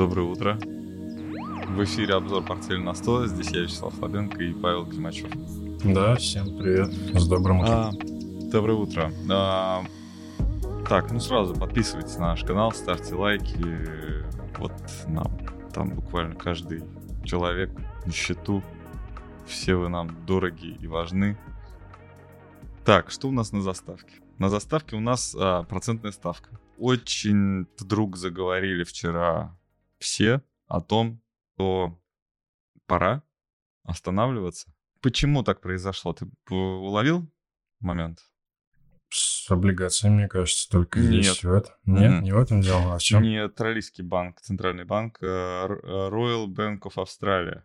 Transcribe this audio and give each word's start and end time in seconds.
Доброе 0.00 0.22
утро. 0.22 0.58
В 1.68 1.84
эфире 1.84 2.14
обзор 2.14 2.42
портфеля 2.42 2.80
на 2.80 2.94
100. 2.94 3.26
Здесь 3.26 3.50
я, 3.50 3.60
Вячеслав 3.60 3.94
Слабенко 3.94 4.42
и 4.42 4.54
Павел 4.54 4.86
Климачев. 4.86 5.28
Да, 5.84 6.16
всем 6.16 6.56
привет. 6.56 6.90
С 7.12 7.28
добрым 7.28 7.60
утром. 7.60 7.74
А, 7.74 7.92
доброе 8.50 8.78
утро. 8.78 9.12
А, 9.30 9.84
так, 10.88 11.12
ну 11.12 11.20
сразу 11.20 11.52
подписывайтесь 11.52 12.16
на 12.16 12.28
наш 12.28 12.44
канал, 12.44 12.72
ставьте 12.72 13.14
лайки. 13.14 13.62
Вот 14.56 14.72
нам 15.06 15.26
там 15.74 15.90
буквально 15.90 16.34
каждый 16.34 16.82
человек 17.22 17.70
на 18.06 18.10
счету. 18.10 18.62
Все 19.46 19.74
вы 19.74 19.90
нам 19.90 20.16
дороги 20.24 20.78
и 20.80 20.86
важны. 20.86 21.36
Так, 22.86 23.10
что 23.10 23.28
у 23.28 23.32
нас 23.32 23.52
на 23.52 23.60
заставке? 23.60 24.14
На 24.38 24.48
заставке 24.48 24.96
у 24.96 25.00
нас 25.00 25.36
а, 25.38 25.64
процентная 25.64 26.12
ставка. 26.12 26.58
Очень 26.78 27.66
вдруг 27.76 28.16
заговорили 28.16 28.84
вчера 28.84 29.59
все 30.00 30.42
о 30.66 30.80
том, 30.80 31.22
что 31.54 32.00
пора 32.86 33.22
останавливаться. 33.84 34.72
Почему 35.00 35.42
так 35.42 35.60
произошло? 35.60 36.12
Ты 36.12 36.28
уловил 36.50 37.30
момент? 37.78 38.20
С 39.12 39.50
облигациями, 39.50 40.14
мне 40.14 40.28
кажется, 40.28 40.68
только 40.70 41.00
Нет. 41.00 41.24
здесь 41.24 41.44
в 41.44 41.52
этом. 41.52 41.74
Нет, 41.84 42.12
mm-hmm. 42.12 42.20
не 42.22 42.32
в 42.32 42.38
этом 42.38 42.60
дело. 42.60 42.94
А 42.94 42.98
в 42.98 43.02
чем? 43.02 43.22
Не 43.22 43.38
Австралийский 43.38 44.02
банк, 44.02 44.40
центральный 44.40 44.84
банк, 44.84 45.18
э, 45.20 45.26
Royal 45.26 46.46
Bank 46.46 46.80
of 46.82 46.94
Australia, 46.96 47.62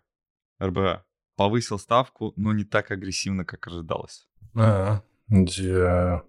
РБА, 0.60 1.06
повысил 1.36 1.78
ставку, 1.78 2.34
но 2.36 2.52
не 2.54 2.64
так 2.64 2.90
агрессивно, 2.90 3.46
как 3.46 3.68
ожидалось. 3.68 4.28
А, 4.56 5.04
где 5.28 6.24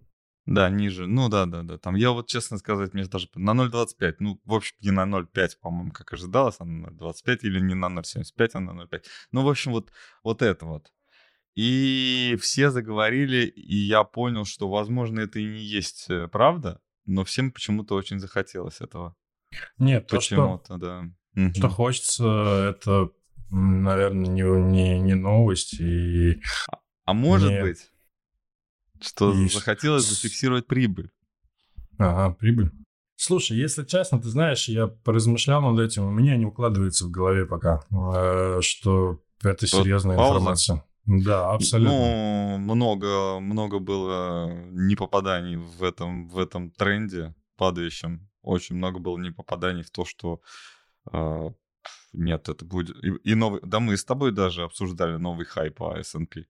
да, 0.46 0.70
ниже. 0.70 1.06
Ну 1.06 1.28
да, 1.28 1.44
да, 1.46 1.62
да. 1.62 1.76
Там 1.76 1.96
я 1.96 2.12
вот, 2.12 2.28
честно 2.28 2.58
сказать, 2.58 2.94
мне 2.94 3.04
даже 3.04 3.28
на 3.34 3.50
0.25, 3.50 4.16
ну, 4.20 4.40
в 4.44 4.54
общем, 4.54 4.76
не 4.80 4.92
на 4.92 5.04
0.5, 5.04 5.50
по-моему, 5.60 5.90
как 5.90 6.12
ожидалось, 6.12 6.56
а 6.60 6.64
на 6.64 6.86
0.25 6.86 7.38
или 7.42 7.60
не 7.60 7.74
на 7.74 7.86
0.75, 7.86 8.50
а 8.54 8.60
на 8.60 8.70
0.5. 8.70 9.02
Ну, 9.32 9.42
в 9.42 9.48
общем, 9.48 9.72
вот, 9.72 9.90
вот 10.22 10.42
это 10.42 10.66
вот. 10.66 10.92
И 11.56 12.36
все 12.40 12.70
заговорили, 12.70 13.46
и 13.46 13.76
я 13.76 14.04
понял, 14.04 14.44
что, 14.44 14.68
возможно, 14.68 15.20
это 15.20 15.40
и 15.40 15.44
не 15.44 15.62
есть 15.62 16.06
э, 16.10 16.28
правда, 16.28 16.80
но 17.06 17.24
всем 17.24 17.50
почему-то 17.50 17.94
очень 17.94 18.20
захотелось 18.20 18.80
этого. 18.80 19.16
Нет, 19.78 20.06
почему-то, 20.06 20.76
да. 20.76 21.50
Что 21.54 21.68
хочется, 21.68 22.74
это, 22.76 23.10
наверное, 23.50 24.26
не, 24.26 24.42
не, 24.42 24.98
не 25.00 25.14
новость. 25.14 25.80
И... 25.80 26.40
А, 26.70 26.78
а 27.04 27.12
может 27.14 27.50
не... 27.50 27.62
быть, 27.62 27.90
что 29.00 29.32
и... 29.32 29.48
захотелось 29.48 30.08
зафиксировать 30.08 30.66
прибыль. 30.66 31.10
Ага, 31.98 32.34
прибыль. 32.34 32.70
Слушай, 33.16 33.56
если 33.56 33.84
честно, 33.84 34.20
ты 34.20 34.28
знаешь, 34.28 34.68
я 34.68 34.88
поразмышлял 34.88 35.62
над 35.62 35.80
этим, 35.80 36.04
у 36.04 36.10
меня 36.10 36.36
не 36.36 36.44
укладывается 36.44 37.06
в 37.06 37.10
голове 37.10 37.46
пока, 37.46 37.82
э, 37.90 38.60
что 38.60 39.20
это 39.42 39.66
серьезная 39.66 40.16
вот 40.16 40.28
информация. 40.28 40.84
Да, 41.06 41.52
абсолютно. 41.52 42.58
Ну, 42.58 42.58
много, 42.58 43.38
много 43.40 43.78
было 43.78 44.50
непопаданий 44.72 45.56
в 45.56 45.82
этом, 45.82 46.28
в 46.28 46.38
этом 46.38 46.70
тренде 46.70 47.34
падающем. 47.56 48.28
Очень 48.42 48.76
много 48.76 48.98
было 48.98 49.16
непопаданий 49.16 49.82
в 49.82 49.90
то, 49.90 50.04
что 50.04 50.40
э, 51.12 51.50
нет, 52.12 52.48
это 52.48 52.64
будет... 52.64 52.96
И, 53.04 53.30
и 53.30 53.34
новый... 53.34 53.60
Да 53.62 53.78
мы 53.78 53.96
с 53.96 54.04
тобой 54.04 54.32
даже 54.32 54.62
обсуждали 54.62 55.16
новый 55.16 55.46
хай 55.46 55.70
по 55.70 55.96
S&P. 55.96 56.46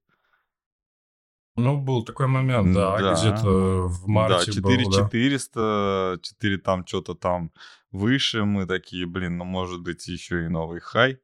Ну, 1.57 1.81
был 1.81 2.05
такой 2.05 2.27
момент, 2.27 2.75
да, 2.75 2.99
да. 2.99 3.15
где-то 3.15 3.89
в 3.89 4.07
марте 4.07 4.47
Да, 4.47 4.53
4400, 4.53 6.17
да. 6.17 6.23
4 6.23 6.59
там 6.59 6.87
что-то 6.87 7.15
там 7.15 7.51
выше, 7.91 8.45
мы 8.45 8.67
такие, 8.67 9.07
блин, 9.07 9.39
ну, 9.39 9.45
может 9.45 9.81
быть, 9.81 10.07
еще 10.07 10.45
и 10.45 10.49
новый 10.49 10.81
хай. 10.81 11.19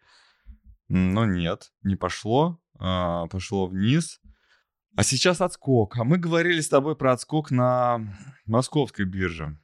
Но 0.88 1.26
нет, 1.26 1.72
не 1.82 1.96
пошло, 1.96 2.60
а, 2.78 3.26
пошло 3.26 3.66
вниз. 3.66 4.20
А 4.96 5.04
сейчас 5.04 5.40
отскок. 5.40 5.96
А 5.96 6.04
мы 6.04 6.18
говорили 6.18 6.60
с 6.60 6.68
тобой 6.68 6.96
про 6.96 7.12
отскок 7.12 7.50
на 7.50 8.00
московской 8.44 9.06
бирже. 9.06 9.58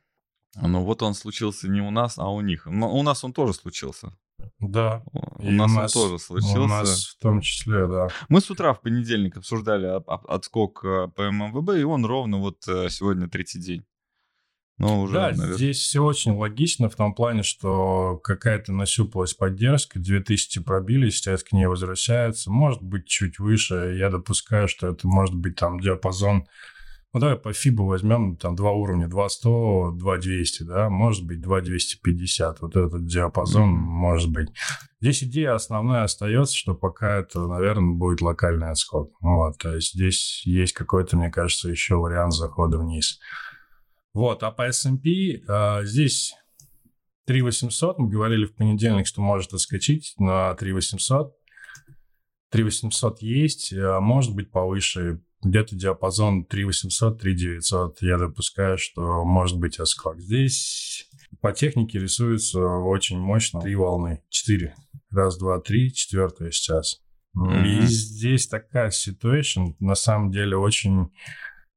Ну 0.55 0.85
вот 0.85 1.03
он 1.03 1.15
случился 1.15 1.69
не 1.69 1.81
у 1.81 1.91
нас, 1.91 2.19
а 2.19 2.29
у 2.29 2.41
них. 2.41 2.67
Но 2.67 2.95
у 2.95 3.03
нас 3.03 3.25
он 3.25 3.33
тоже 3.33 3.53
случился. 3.53 4.17
Да. 4.61 5.03
У 5.13 5.43
и 5.43 5.51
нас, 5.51 5.95
он 5.97 6.03
тоже 6.03 6.19
случился. 6.19 6.61
У 6.61 6.67
нас 6.67 7.05
в 7.07 7.23
том 7.23 7.41
числе, 7.41 7.87
да. 7.87 8.09
Мы 8.29 8.41
с 8.41 8.51
утра 8.51 8.73
в 8.75 8.81
понедельник 8.81 9.37
обсуждали 9.37 9.87
отскок 10.07 10.85
э, 10.85 11.09
по 11.15 11.31
ММВБ, 11.31 11.79
и 11.79 11.83
он 11.85 12.05
ровно 12.05 12.39
вот 12.39 12.67
э, 12.67 12.89
сегодня 12.91 13.29
третий 13.29 13.61
день. 13.61 13.85
Ну, 14.79 15.03
уже, 15.03 15.15
да, 15.15 15.31
наверное... 15.31 15.55
здесь 15.55 15.79
все 15.79 16.05
очень 16.05 16.33
логично 16.33 16.89
в 16.89 16.95
том 16.95 17.13
плане, 17.13 17.43
что 17.43 18.21
какая-то 18.23 18.73
насюпалась 18.73 19.35
поддержка, 19.35 19.99
2000 19.99 20.63
пробили, 20.63 21.11
сейчас 21.11 21.43
к 21.43 21.53
ней 21.53 21.67
возвращаются, 21.67 22.51
может 22.51 22.81
быть, 22.81 23.07
чуть 23.07 23.41
выше. 23.41 23.97
Я 23.99 24.09
допускаю, 24.09 24.69
что 24.69 24.87
это 24.87 25.09
может 25.09 25.35
быть 25.35 25.57
там 25.57 25.81
диапазон 25.81 26.47
ну, 27.15 27.21
давай 27.21 27.37
по 27.37 27.49
FIBA 27.49 27.87
возьмем 27.87 28.37
там 28.37 28.55
два 28.55 28.73
уровня, 28.73 29.09
2100, 29.09 29.93
2200, 29.93 30.63
да, 30.65 30.91
может 30.91 31.25
быть, 31.27 31.41
2250. 31.41 32.61
Вот 32.61 32.77
этот 32.77 33.07
диапазон 33.07 33.71
mm-hmm. 33.71 33.77
может 33.77 34.31
быть. 34.31 34.49
Здесь 35.01 35.23
идея 35.25 35.55
основная 35.55 36.03
остается, 36.03 36.55
что 36.55 36.75
пока 36.75 37.17
это, 37.17 37.47
наверное, 37.47 37.95
будет 37.95 38.21
локальный 38.21 38.71
отскок. 38.71 39.13
Вот, 39.21 39.57
то 39.57 39.75
есть 39.75 39.95
здесь 39.95 40.43
есть 40.45 40.75
какой-то, 40.75 41.17
мне 41.17 41.31
кажется, 41.31 41.71
еще 41.71 41.97
вариант 41.97 42.35
захода 42.35 42.79
вниз. 42.79 43.19
Вот, 44.13 44.43
а 44.43 44.51
по 44.51 44.67
S&P 44.67 45.43
а, 45.49 45.85
здесь 45.85 46.35
3800, 47.27 47.99
мы 47.99 48.09
говорили 48.09 48.45
в 48.45 48.55
понедельник, 48.55 49.07
что 49.07 49.23
может 49.23 49.55
отскочить 49.55 50.15
на 50.19 50.55
3800. 50.55 51.33
3800 52.51 53.23
есть, 53.23 53.73
а 53.73 54.01
может 54.01 54.35
быть 54.35 54.51
повыше 54.51 55.21
где-то 55.43 55.77
диапазон 55.77 56.45
3800, 56.45 57.21
3900. 57.21 58.03
Я 58.03 58.19
допускаю, 58.19 58.79
что 58.79 59.25
может 59.25 59.59
быть 59.59 59.79
отскок. 59.79 60.21
Здесь 60.21 61.09
по 61.41 61.53
технике 61.53 61.99
рисуется 61.99 62.61
очень 62.61 63.19
мощно 63.19 63.61
три 63.61 63.75
волны. 63.75 64.23
Четыре. 64.29 64.75
Раз, 65.11 65.39
два, 65.39 65.61
три. 65.61 65.93
Четвертая 65.93 66.51
сейчас. 66.51 67.01
Mm-hmm. 67.37 67.67
И 67.67 67.87
здесь 67.87 68.49
такая 68.49 68.91
ситуация 68.91 69.75
на 69.79 69.95
самом 69.95 70.31
деле 70.31 70.57
очень 70.57 71.11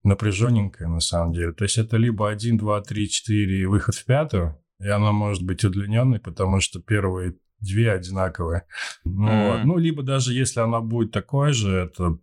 напряженненькая 0.03 0.87
на 0.87 0.99
самом 0.99 1.33
деле. 1.33 1.51
То 1.53 1.63
есть 1.63 1.77
это 1.77 1.97
либо 1.97 2.29
1, 2.29 2.57
2, 2.57 2.81
3, 2.81 3.09
4 3.09 3.67
выход 3.67 3.93
в 3.93 4.05
пятую, 4.05 4.57
и 4.79 4.87
она 4.87 5.11
может 5.11 5.43
быть 5.43 5.63
удлиненной, 5.63 6.19
потому 6.19 6.59
что 6.59 6.79
первые 6.79 7.35
две 7.59 7.91
одинаковые. 7.91 8.63
Mm-hmm. 9.05 9.57
вот. 9.57 9.65
ну, 9.65 9.77
либо 9.77 10.01
даже 10.01 10.33
если 10.33 10.61
она 10.61 10.79
будет 10.79 11.11
такой 11.11 11.53
же, 11.53 11.75
это 11.75 12.17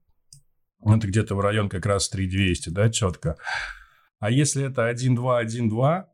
это 0.84 1.06
где-то 1.06 1.34
в 1.34 1.41
район 1.41 1.69
как 1.69 1.87
раз 1.87 2.09
3200, 2.09 2.71
да, 2.71 2.91
четко. 2.91 3.37
А 4.21 4.31
если 4.31 4.65
это 4.65 4.91
1-2, 4.91 5.44
1-2, 5.44 6.05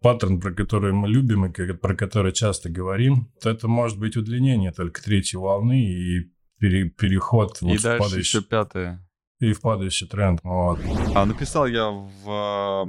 паттерн, 0.00 0.40
про 0.40 0.52
который 0.52 0.92
мы 0.92 1.08
любим 1.08 1.46
и 1.46 1.72
про 1.72 1.94
который 1.94 2.32
часто 2.32 2.70
говорим, 2.70 3.32
то 3.40 3.50
это 3.50 3.68
может 3.68 3.98
быть 3.98 4.16
удлинение 4.16 4.72
только 4.72 5.02
третьей 5.02 5.38
волны 5.38 5.82
и 5.82 6.32
пере, 6.58 6.90
переход 6.90 7.58
и 7.62 7.64
вот 7.64 7.82
дальше 7.82 7.96
в 7.96 7.98
падающий, 7.98 8.38
еще 8.38 8.42
пятая. 8.42 9.04
И 9.40 9.52
в 9.52 9.60
падающий 9.60 10.06
тренд. 10.08 10.40
Вот. 10.42 10.80
А 11.14 11.24
написал 11.24 11.66
я 11.66 11.90
в 11.90 12.26
а, 12.26 12.86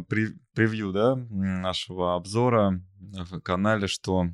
превью 0.53 0.91
да, 0.91 1.16
нашего 1.16 2.16
обзора 2.16 2.81
в 3.00 3.40
канале, 3.41 3.88
что 3.88 4.28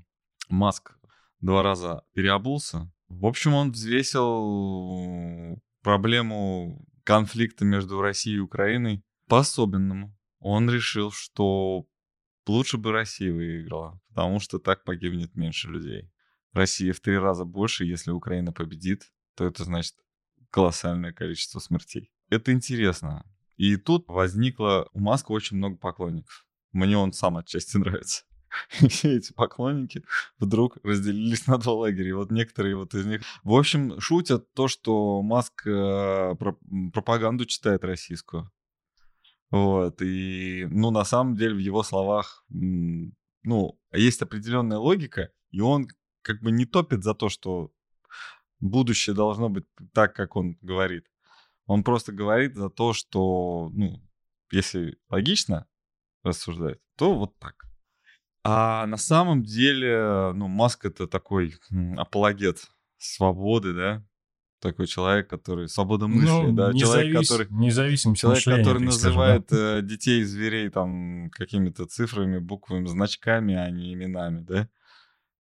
Маск 0.49 0.97
два 1.41 1.63
раза 1.63 2.03
переобулся. 2.13 2.91
В 3.07 3.25
общем, 3.25 3.53
он 3.53 3.71
взвесил 3.71 5.59
проблему 5.85 6.83
конфликта 7.03 7.63
между 7.63 8.01
Россией 8.01 8.37
и 8.37 8.39
Украиной 8.39 9.03
по-особенному. 9.27 10.17
Он 10.39 10.67
решил, 10.67 11.11
что 11.11 11.85
лучше 12.47 12.77
бы 12.79 12.91
Россия 12.91 13.31
выиграла, 13.31 14.01
потому 14.09 14.39
что 14.39 14.57
так 14.57 14.83
погибнет 14.83 15.35
меньше 15.35 15.69
людей. 15.69 16.11
Россия 16.53 16.91
в 16.91 17.01
три 17.01 17.19
раза 17.19 17.45
больше, 17.45 17.85
если 17.85 18.09
Украина 18.09 18.51
победит, 18.51 19.11
то 19.35 19.45
это 19.45 19.63
значит 19.63 19.93
колоссальное 20.49 21.13
количество 21.13 21.59
смертей. 21.59 22.11
Это 22.29 22.51
интересно. 22.51 23.23
И 23.55 23.77
тут 23.77 24.07
возникло 24.07 24.89
у 24.91 24.99
Маска 24.99 25.33
очень 25.33 25.57
много 25.57 25.77
поклонников. 25.77 26.47
Мне 26.71 26.97
он 26.97 27.13
сам 27.13 27.37
отчасти 27.37 27.77
нравится. 27.77 28.23
И 28.81 28.87
все 28.87 29.17
эти 29.17 29.33
поклонники 29.33 30.03
вдруг 30.39 30.77
разделились 30.83 31.47
на 31.47 31.57
два 31.57 31.73
лагеря. 31.73 32.09
И 32.09 32.13
вот 32.13 32.31
некоторые 32.31 32.75
вот 32.75 32.93
из 32.93 33.05
них... 33.05 33.21
В 33.43 33.53
общем, 33.53 33.99
шутят 33.99 34.53
то, 34.53 34.67
что 34.67 35.21
Маск 35.21 35.65
э, 35.67 36.35
пропаганду 36.93 37.45
читает 37.45 37.83
российскую. 37.83 38.51
Вот, 39.51 40.01
и, 40.01 40.67
ну, 40.69 40.91
на 40.91 41.05
самом 41.05 41.35
деле, 41.35 41.55
в 41.55 41.59
его 41.59 41.83
словах, 41.83 42.43
ну, 42.49 43.79
есть 43.93 44.21
определенная 44.21 44.79
логика, 44.79 45.31
и 45.51 45.61
он 45.61 45.87
как 46.23 46.41
бы 46.41 46.51
не 46.51 46.65
топит 46.65 47.03
за 47.03 47.13
то, 47.13 47.29
что 47.29 47.71
будущее 48.59 49.15
должно 49.15 49.49
быть 49.49 49.65
так, 49.93 50.15
как 50.15 50.35
он 50.35 50.57
говорит. 50.61 51.05
Он 51.67 51.83
просто 51.83 52.11
говорит 52.11 52.55
за 52.55 52.69
то, 52.69 52.93
что, 52.93 53.69
ну, 53.73 54.01
если 54.51 54.97
логично 55.09 55.67
рассуждать, 56.23 56.79
то 56.95 57.15
вот 57.17 57.37
так. 57.37 57.65
А 58.47 58.85
на 58.85 58.97
самом 58.97 59.41
деле, 59.41 60.31
ну, 60.35 60.47
Маск 60.47 60.85
это 60.85 61.07
такой 61.07 61.55
апологет 61.97 62.67
свободы, 62.99 63.73
да, 63.73 64.05
такой 64.59 64.85
человек, 64.85 65.27
который 65.27 65.67
свободомыслие, 65.67 66.49
ну, 66.49 66.53
да, 66.53 66.71
человек, 66.73 67.21
который 67.21 67.47
независимость 67.49 68.21
человек, 68.21 68.43
который 68.43 68.83
называет 68.83 69.47
скажем, 69.47 69.65
да? 69.65 69.79
Э, 69.79 69.81
детей 69.81 70.21
и 70.21 70.23
зверей 70.25 70.69
там 70.69 71.31
какими-то 71.31 71.87
цифрами, 71.87 72.37
буквами, 72.37 72.85
значками, 72.85 73.55
а 73.55 73.67
не 73.71 73.93
именами, 73.93 74.41
да. 74.41 74.69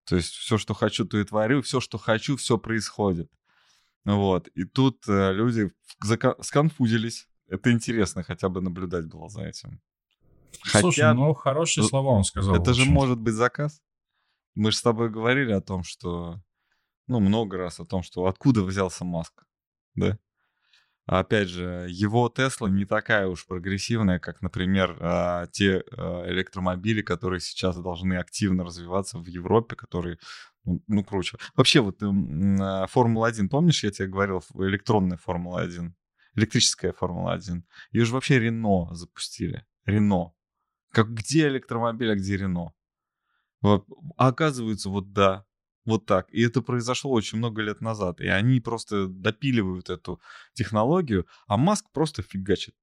То 0.05 0.15
есть 0.15 0.35
все, 0.35 0.57
что 0.57 0.73
хочу, 0.73 1.05
то 1.05 1.19
и 1.19 1.25
творю, 1.25 1.61
все, 1.63 1.81
что 1.81 1.99
хочу, 1.99 2.37
все 2.37 2.57
происходит. 2.57 3.29
Вот. 4.05 4.47
И 4.55 4.63
тут 4.63 5.09
э, 5.09 5.33
люди 5.33 5.73
сконфузились. 6.41 7.29
Это 7.49 7.73
интересно 7.73 8.23
хотя 8.23 8.49
бы 8.49 8.61
наблюдать 8.61 9.07
было 9.07 9.29
за 9.29 9.43
этим. 9.43 9.81
Слушай, 10.65 11.15
ну 11.15 11.35
хорошие 11.35 11.85
слова 11.85 12.11
он 12.11 12.25
сказал. 12.25 12.57
Это 12.57 12.75
же 12.75 12.85
может 12.85 13.19
быть 13.19 13.35
заказ. 13.35 13.81
Мы 14.55 14.71
же 14.71 14.77
с 14.77 14.83
тобой 14.83 15.11
говорили 15.11 15.53
о 15.53 15.61
том, 15.61 15.83
что 15.83 16.41
ну, 17.07 17.21
много 17.21 17.57
раз 17.59 17.81
о 17.81 17.85
том, 17.85 18.03
что 18.03 18.27
откуда 18.27 18.63
взялся 18.63 19.05
Маск, 19.05 19.45
да? 19.95 20.19
А 21.05 21.19
опять 21.19 21.49
же, 21.49 21.87
его 21.91 22.29
Тесла 22.29 22.69
не 22.69 22.85
такая 22.85 23.27
уж 23.27 23.47
прогрессивная, 23.47 24.21
как, 24.21 24.41
например, 24.41 24.97
а, 25.01 25.47
те 25.49 25.83
а, 25.91 26.31
электромобили, 26.31 27.03
которые 27.03 27.41
сейчас 27.41 27.77
должны 27.77 28.15
активно 28.15 28.65
развиваться 28.65 29.19
в 29.19 29.27
Европе, 29.27 29.75
которые, 29.75 30.19
ну, 30.65 30.81
ну 30.87 31.03
круче. 31.03 31.39
Вообще, 31.57 31.81
вот 31.81 32.01
Формула-1, 32.01 33.49
помнишь, 33.49 33.83
я 33.83 33.91
тебе 33.91 34.09
говорил, 34.09 34.45
электронная 34.55 35.19
Формула-1, 35.19 35.91
электрическая 36.37 36.93
Формула-1, 36.93 37.63
ее 37.91 38.05
же 38.05 38.13
вообще 38.13 38.39
Рено 38.39 38.95
запустили. 38.95 39.67
Рено. 39.85 40.35
Как 40.93 41.13
где 41.13 41.49
электромобиль, 41.49 42.13
а 42.13 42.15
где 42.15 42.37
Рено? 42.37 42.73
Вот. 43.63 43.87
А 44.17 44.29
оказывается, 44.29 44.91
вот 44.91 45.13
да, 45.13 45.47
вот 45.85 46.07
так. 46.07 46.33
И 46.33 46.43
это 46.43 46.63
произошло 46.63 47.11
очень 47.11 47.39
много 47.39 47.63
лет 47.63 47.81
назад. 47.81 48.21
И 48.21 48.27
они 48.27 48.61
просто 48.61 49.09
допиливают 49.09 49.91
эту 49.91 50.21
технологию, 50.53 51.27
а 51.47 51.57
Маск 51.57 51.91
просто 51.93 52.23
фигачит. 52.23 52.77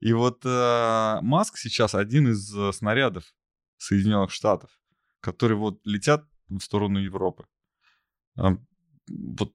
И 0.00 0.12
вот 0.12 0.44
э, 0.44 1.18
Маск 1.22 1.58
сейчас 1.58 1.94
один 1.94 2.28
из 2.28 2.54
э, 2.56 2.72
снарядов 2.72 3.24
Соединенных 3.76 4.30
Штатов, 4.30 4.70
которые 5.20 5.58
вот 5.58 5.80
летят 5.84 6.24
в 6.48 6.60
сторону 6.60 7.00
Европы. 7.00 7.46
А, 8.36 8.56
вот 9.08 9.54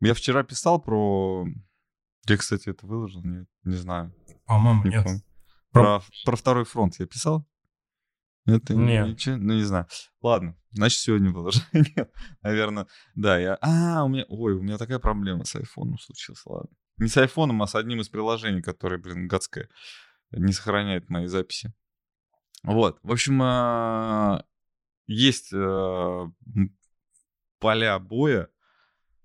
я 0.00 0.14
вчера 0.14 0.44
писал 0.44 0.80
про... 0.80 1.46
Я, 2.26 2.36
кстати, 2.36 2.68
это 2.68 2.86
выложил? 2.86 3.22
Нет, 3.22 3.48
не 3.64 3.76
знаю. 3.76 4.14
По-моему, 4.46 4.84
не 4.84 4.90
нет. 4.90 5.06
Про, 5.74 6.02
про 6.24 6.36
второй 6.36 6.64
фронт 6.64 6.94
я 7.00 7.06
писал? 7.06 7.46
Это 8.46 8.74
Нет. 8.74 9.08
Ничего, 9.08 9.36
ну, 9.36 9.54
не 9.54 9.62
знаю. 9.62 9.86
Ладно, 10.22 10.56
значит, 10.70 11.00
сегодня. 11.00 11.30
Нет, 11.72 12.12
наверное, 12.42 12.86
да, 13.14 13.38
я... 13.38 13.58
А, 13.60 14.04
у 14.04 14.08
меня... 14.08 14.24
Ой, 14.28 14.54
у 14.54 14.62
меня 14.62 14.78
такая 14.78 14.98
проблема 14.98 15.44
с 15.44 15.56
айфоном 15.56 15.98
случилась, 15.98 16.42
ладно. 16.46 16.70
Не 16.98 17.08
с 17.08 17.16
айфоном, 17.16 17.62
а 17.62 17.66
с 17.66 17.74
одним 17.74 18.00
из 18.00 18.08
приложений, 18.08 18.62
которое, 18.62 18.98
блин, 18.98 19.26
гадское, 19.26 19.68
не 20.30 20.52
сохраняет 20.52 21.10
мои 21.10 21.26
записи. 21.26 21.72
Вот, 22.62 22.98
в 23.02 23.10
общем, 23.10 23.40
а, 23.42 24.44
есть 25.06 25.52
а, 25.52 26.30
поля 27.58 27.98
боя 27.98 28.48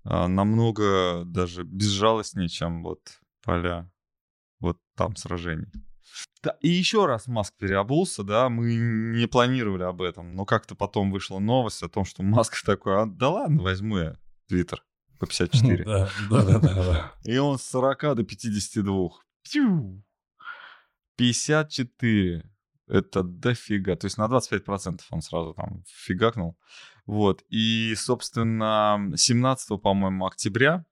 а, 0.02 0.28
намного 0.28 1.24
даже 1.24 1.62
безжалостнее, 1.62 2.48
чем 2.48 2.82
вот 2.82 3.00
поля 3.42 3.90
вот 4.58 4.78
там 4.96 5.14
сражений. 5.14 5.70
И 6.60 6.68
еще 6.68 7.06
раз 7.06 7.26
Маск 7.26 7.54
переобулся, 7.58 8.22
да, 8.22 8.48
мы 8.48 8.74
не 8.74 9.26
планировали 9.26 9.82
об 9.82 10.00
этом, 10.00 10.34
но 10.34 10.46
как-то 10.46 10.74
потом 10.74 11.10
вышла 11.10 11.38
новость 11.38 11.82
о 11.82 11.88
том, 11.88 12.04
что 12.04 12.22
Маск 12.22 12.62
такой, 12.64 13.02
а, 13.02 13.06
да 13.06 13.28
ладно, 13.28 13.62
возьму 13.62 13.98
я 13.98 14.16
Твиттер 14.48 14.82
по 15.18 15.26
54. 15.26 15.84
Да, 15.84 16.08
да, 16.30 16.58
да, 16.58 16.58
да. 16.58 17.12
И 17.24 17.36
он 17.36 17.58
с 17.58 17.62
40 17.64 18.16
до 18.16 18.24
52. 18.24 19.10
54. 21.16 22.50
Это 22.88 23.22
дофига. 23.22 23.94
То 23.96 24.06
есть 24.06 24.16
на 24.16 24.26
25% 24.26 25.00
он 25.10 25.20
сразу 25.20 25.54
там 25.54 25.84
фигакнул. 25.86 26.58
Вот. 27.06 27.44
И, 27.50 27.94
собственно, 27.96 29.12
17, 29.14 29.80
по-моему, 29.80 30.26
октября 30.26 30.86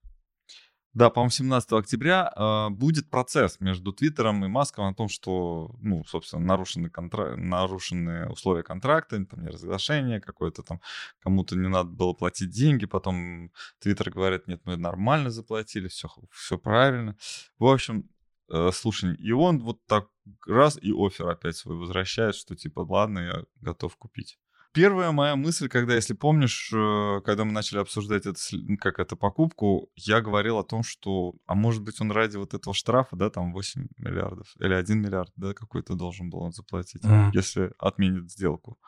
да, 0.95 1.11
по-моему, 1.11 1.31
17 1.31 1.73
октября 1.73 2.33
э, 2.35 2.71
будет 2.71 3.11
процесс 3.11 3.61
между 3.61 3.93
Твиттером 3.93 4.45
и 4.45 4.49
Маском 4.49 4.87
о 4.87 4.95
том, 4.95 5.09
что, 5.09 5.75
ну, 5.81 6.03
собственно, 6.05 6.43
нарушены, 6.45 6.89
контра... 6.89 7.37
нарушены 7.37 8.29
условия 8.31 8.63
контракта, 8.63 9.25
там, 9.27 9.45
неразглашение 9.45 10.21
какое-то 10.21 10.63
там, 10.63 10.81
кому-то 11.21 11.57
не 11.57 11.69
надо 11.69 11.91
было 11.91 12.15
платить 12.15 12.51
деньги, 12.51 12.87
потом 12.87 13.53
Твиттер 13.81 14.11
говорит, 14.11 14.49
нет, 14.49 14.63
мы 14.65 14.77
нормально 14.77 15.31
заплатили, 15.31 15.89
все, 15.89 16.09
все 16.33 16.59
правильно. 16.59 17.17
В 17.59 17.67
общем, 17.67 18.09
э, 18.51 18.71
слушай, 18.73 19.15
и 19.15 19.33
он 19.33 19.63
вот 19.63 19.85
так 19.87 20.09
раз 20.47 20.79
и 20.81 20.91
офер 20.91 21.29
опять 21.29 21.57
свой 21.57 21.77
возвращает, 21.77 22.35
что 22.35 22.57
типа, 22.57 22.81
ладно, 22.81 23.19
я 23.19 23.45
готов 23.61 23.97
купить. 23.97 24.39
Первая 24.73 25.13
моя 25.13 25.35
мысль, 25.35 25.69
когда, 25.69 25.95
если 25.95 26.15
помнишь, 26.15 26.71
э, 26.73 27.21
когда 27.25 27.45
мы 27.45 27.53
начали 27.53 27.79
обсуждать 27.79 28.27
это, 28.27 28.39
как 28.79 28.99
это 28.99 29.17
покупку, 29.17 29.91
я 29.97 30.21
говорил 30.21 30.59
о 30.59 30.65
том, 30.65 30.83
что, 30.83 31.35
а 31.47 31.55
может 31.55 31.83
быть, 31.83 32.01
он 32.01 32.13
ради 32.13 32.37
вот 32.37 32.55
этого 32.55 32.75
штрафа, 32.75 33.17
да, 33.17 33.31
там 33.31 33.53
8 33.53 33.87
миллиардов 33.97 34.55
или 34.61 34.75
1 34.75 35.01
миллиард, 35.01 35.33
да, 35.37 35.55
какой-то 35.55 35.95
должен 35.95 36.29
был 36.29 36.41
он 36.41 36.53
заплатить, 36.53 37.03
mm. 37.03 37.31
если 37.33 37.73
отменит 37.79 38.31
сделку. 38.31 38.79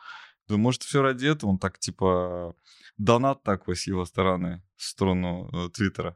Думаю, 0.47 0.63
может, 0.63 0.83
все 0.83 1.01
ради 1.01 1.25
этого 1.25 1.49
он 1.49 1.57
так, 1.57 1.79
типа, 1.79 2.53
донат 2.97 3.41
такой 3.43 3.75
с 3.75 3.87
его 3.87 4.05
стороны 4.05 4.61
в 4.75 4.83
сторону 4.83 5.49
э, 5.51 5.69
Твиттера. 5.69 6.15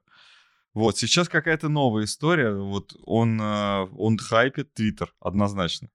Вот, 0.73 0.97
сейчас 0.97 1.29
какая-то 1.29 1.69
новая 1.69 2.03
история. 2.03 2.53
Вот 2.53 2.94
он, 3.06 3.39
э, 3.41 3.88
он 3.97 4.17
хайпит 4.17 4.73
Твиттер, 4.73 5.13
однозначно. 5.19 5.89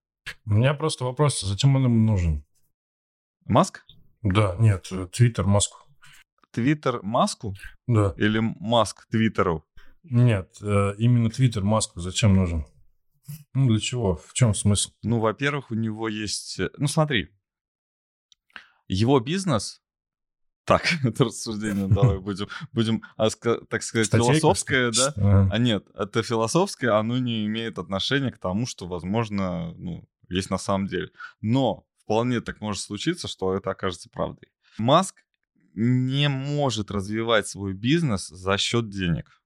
У 0.44 0.54
меня 0.54 0.74
просто 0.74 1.04
вопрос, 1.04 1.40
зачем 1.40 1.76
он 1.76 1.84
ему 1.84 1.96
нужен? 1.96 2.44
Маск? 3.46 3.84
Да, 4.22 4.56
нет, 4.58 4.90
Твиттер 5.12 5.46
Маску. 5.46 5.78
Твиттер 6.52 7.02
Маску? 7.02 7.54
Да. 7.86 8.14
Или 8.16 8.40
Маск 8.40 9.06
Твиттеру? 9.08 9.64
Нет, 10.02 10.56
э, 10.62 10.94
именно 10.98 11.30
Твиттер 11.30 11.62
Маску 11.62 12.00
зачем 12.00 12.34
нужен? 12.34 12.66
Ну, 13.54 13.68
для 13.68 13.80
чего? 13.80 14.16
В 14.16 14.32
чем 14.32 14.54
смысл? 14.54 14.90
Ну, 15.02 15.20
во-первых, 15.20 15.70
у 15.70 15.74
него 15.74 16.08
есть... 16.08 16.58
Э, 16.58 16.70
ну, 16.76 16.86
смотри. 16.86 17.28
Его 18.88 19.20
бизнес... 19.20 19.82
Так, 20.64 20.82
это 21.04 21.24
рассуждение 21.24 21.88
давай 21.88 22.18
будем, 22.18 22.48
будем 22.72 23.02
а, 23.16 23.28
так 23.30 23.82
сказать, 23.82 24.06
Статейка, 24.06 24.34
философское, 24.34 24.92
да? 24.92 25.48
А 25.50 25.58
нет, 25.58 25.86
это 25.94 26.22
философское, 26.22 26.90
оно 26.90 27.18
не 27.18 27.46
имеет 27.46 27.78
отношения 27.78 28.30
к 28.30 28.38
тому, 28.38 28.66
что, 28.66 28.86
возможно, 28.86 29.74
ну, 29.74 30.08
есть 30.28 30.50
на 30.50 30.58
самом 30.58 30.86
деле. 30.86 31.10
Но 31.40 31.86
вполне 32.02 32.40
так 32.40 32.60
может 32.60 32.82
случиться, 32.82 33.28
что 33.28 33.54
это 33.54 33.70
окажется 33.70 34.08
правдой. 34.10 34.48
Маск 34.78 35.24
не 35.74 36.28
может 36.28 36.90
развивать 36.90 37.46
свой 37.46 37.74
бизнес 37.74 38.28
за 38.28 38.58
счет 38.58 38.88
денег. 38.88 39.40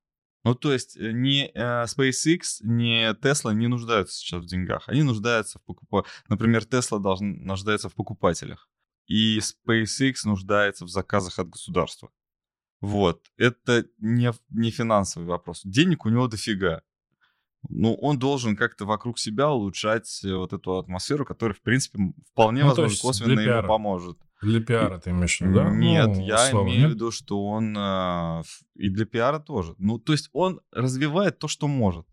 Ну, 0.44 0.54
то 0.54 0.72
есть 0.72 0.96
э, 0.96 1.12
ни 1.12 1.50
э, 1.54 1.84
SpaceX, 1.84 2.60
ни 2.60 3.10
Tesla 3.20 3.54
не 3.54 3.66
нуждаются 3.66 4.16
сейчас 4.16 4.42
в 4.42 4.46
деньгах. 4.46 4.88
Они 4.88 5.02
нуждаются 5.02 5.58
в 5.58 5.62
покупателях. 5.62 6.24
Например, 6.28 6.62
Tesla 6.62 7.00
должен, 7.00 7.44
нуждается 7.44 7.88
в 7.88 7.94
покупателях. 7.94 8.68
И 9.06 9.38
SpaceX 9.38 10.14
нуждается 10.24 10.84
в 10.84 10.88
заказах 10.88 11.38
от 11.38 11.48
государства. 11.48 12.10
Вот. 12.80 13.22
Это 13.38 13.86
не, 13.98 14.32
не 14.50 14.70
финансовый 14.70 15.24
вопрос. 15.24 15.62
Денег 15.64 16.04
у 16.04 16.10
него 16.10 16.28
дофига 16.28 16.82
ну, 17.68 17.94
он 17.94 18.18
должен 18.18 18.56
как-то 18.56 18.84
вокруг 18.84 19.18
себя 19.18 19.50
улучшать 19.50 20.20
э, 20.24 20.34
вот 20.34 20.52
эту 20.52 20.78
атмосферу, 20.78 21.24
которая, 21.24 21.54
в 21.54 21.62
принципе, 21.62 22.12
вполне 22.32 22.62
ну, 22.62 22.68
возможно, 22.68 22.96
косвенно 23.00 23.40
ему 23.40 23.68
поможет. 23.68 24.18
Для 24.42 24.60
пиара 24.60 24.98
ты 24.98 25.10
имеешь 25.10 25.38
в 25.38 25.40
виду, 25.40 25.54
да? 25.54 25.70
Нет, 25.70 26.08
ну, 26.08 26.26
я 26.26 26.46
условно, 26.46 26.68
имею 26.68 26.88
в 26.88 26.92
виду, 26.92 27.10
что 27.10 27.44
он 27.46 27.76
э, 27.76 28.42
и 28.74 28.88
для 28.90 29.06
пиара 29.06 29.38
тоже. 29.38 29.74
Ну, 29.78 29.98
то 29.98 30.12
есть 30.12 30.28
он 30.32 30.60
развивает 30.70 31.38
то, 31.38 31.48
что 31.48 31.66
может. 31.66 32.06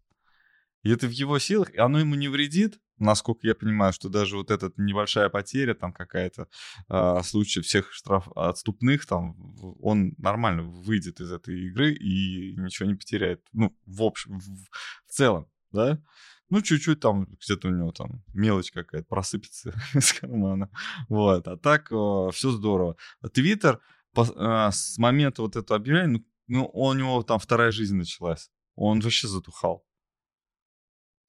И 0.83 0.89
это 0.89 1.07
в 1.07 1.11
его 1.11 1.39
силах, 1.39 1.73
и 1.73 1.77
оно 1.77 1.99
ему 1.99 2.15
не 2.15 2.27
вредит, 2.27 2.79
насколько 2.97 3.45
я 3.47 3.55
понимаю, 3.55 3.93
что 3.93 4.09
даже 4.09 4.37
вот 4.37 4.51
эта 4.51 4.71
небольшая 4.77 5.29
потеря, 5.29 5.73
там 5.73 5.93
какая-то 5.93 6.47
э, 6.89 7.23
случай 7.23 7.61
всех 7.61 7.91
штраф 7.91 8.27
отступных, 8.35 9.05
там 9.05 9.35
он 9.79 10.13
нормально 10.17 10.63
выйдет 10.63 11.19
из 11.19 11.31
этой 11.31 11.67
игры 11.67 11.93
и 11.93 12.55
ничего 12.57 12.87
не 12.87 12.95
потеряет. 12.95 13.41
Ну, 13.53 13.75
в 13.85 14.03
общем, 14.03 14.39
в, 14.39 14.45
в 14.45 15.11
целом, 15.11 15.49
да? 15.71 16.01
Ну, 16.49 16.61
чуть-чуть 16.61 16.99
там 16.99 17.25
где-то 17.25 17.69
у 17.69 17.71
него 17.71 17.91
там 17.91 18.23
мелочь 18.33 18.71
какая-то 18.71 19.07
просыпется 19.07 19.73
из 19.93 20.13
кармана. 20.13 20.69
Вот. 21.09 21.47
А 21.47 21.57
так 21.57 21.91
э, 21.91 22.29
все 22.33 22.51
здорово. 22.51 22.97
Твиттер 23.33 23.79
э, 24.17 24.69
с 24.71 24.97
момента 24.97 25.41
вот 25.43 25.55
этого 25.55 25.79
объявления, 25.79 26.07
ну, 26.07 26.25
ну, 26.47 26.69
у 26.73 26.93
него 26.93 27.23
там 27.23 27.39
вторая 27.39 27.71
жизнь 27.71 27.95
началась. 27.95 28.51
Он 28.75 28.99
вообще 28.99 29.27
затухал. 29.27 29.85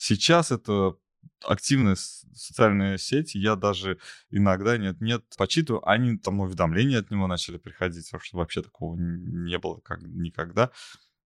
Сейчас 0.04 0.50
это 0.50 0.96
активные 1.44 1.94
социальные 1.94 2.98
сети, 2.98 3.38
я 3.38 3.54
даже 3.54 4.00
иногда 4.30 4.76
нет-нет 4.76 5.24
почитываю, 5.38 5.88
они 5.88 6.18
там 6.18 6.40
уведомления 6.40 6.98
от 6.98 7.12
него 7.12 7.28
начали 7.28 7.56
приходить, 7.56 8.08
что 8.08 8.36
вообще 8.36 8.62
такого 8.62 8.96
не 8.96 9.56
было 9.58 9.78
как 9.78 10.02
никогда. 10.02 10.72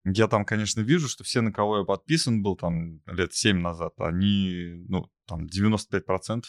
Я 0.05 0.27
там, 0.27 0.45
конечно, 0.45 0.81
вижу, 0.81 1.09
что 1.09 1.23
все, 1.23 1.41
на 1.41 1.51
кого 1.51 1.79
я 1.79 1.85
подписан 1.85 2.43
был 2.43 2.55
там 2.55 3.01
лет 3.07 3.33
7 3.33 3.57
назад, 3.57 3.93
они, 3.97 4.85
ну, 4.87 5.09
там 5.25 5.47
95% 5.47 6.43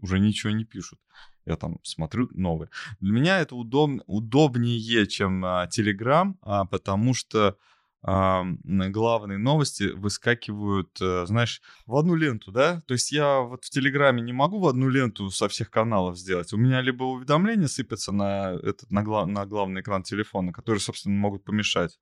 уже 0.00 0.18
ничего 0.18 0.50
не 0.50 0.64
пишут. 0.64 0.98
Я 1.46 1.56
там 1.56 1.78
смотрю 1.84 2.28
новые. 2.32 2.70
Для 2.98 3.12
меня 3.12 3.38
это 3.38 3.54
удоб... 3.54 4.02
удобнее, 4.06 5.06
чем 5.06 5.44
а, 5.44 5.68
Telegram, 5.68 6.34
а, 6.42 6.64
потому 6.64 7.14
что 7.14 7.48
а, 7.48 7.56
главные 8.02 9.38
новости 9.38 9.84
выскакивают, 9.94 10.96
а, 11.00 11.26
знаешь, 11.26 11.60
в 11.86 11.96
одну 11.96 12.14
ленту, 12.14 12.52
да? 12.52 12.80
То 12.82 12.94
есть 12.94 13.10
я 13.12 13.40
вот 13.40 13.64
в 13.64 13.70
Телеграме 13.70 14.22
не 14.22 14.32
могу 14.32 14.60
в 14.60 14.66
одну 14.68 14.88
ленту 14.88 15.30
со 15.30 15.48
всех 15.48 15.70
каналов 15.70 16.16
сделать. 16.16 16.52
У 16.52 16.56
меня 16.56 16.80
либо 16.80 17.04
уведомления 17.04 17.66
сыпятся 17.66 18.12
на, 18.12 18.52
этот, 18.62 18.90
на, 18.90 19.02
глав... 19.02 19.26
на 19.26 19.46
главный 19.46 19.80
экран 19.80 20.02
телефона, 20.02 20.52
которые, 20.52 20.80
собственно, 20.80 21.16
могут 21.16 21.44
помешать. 21.44 21.98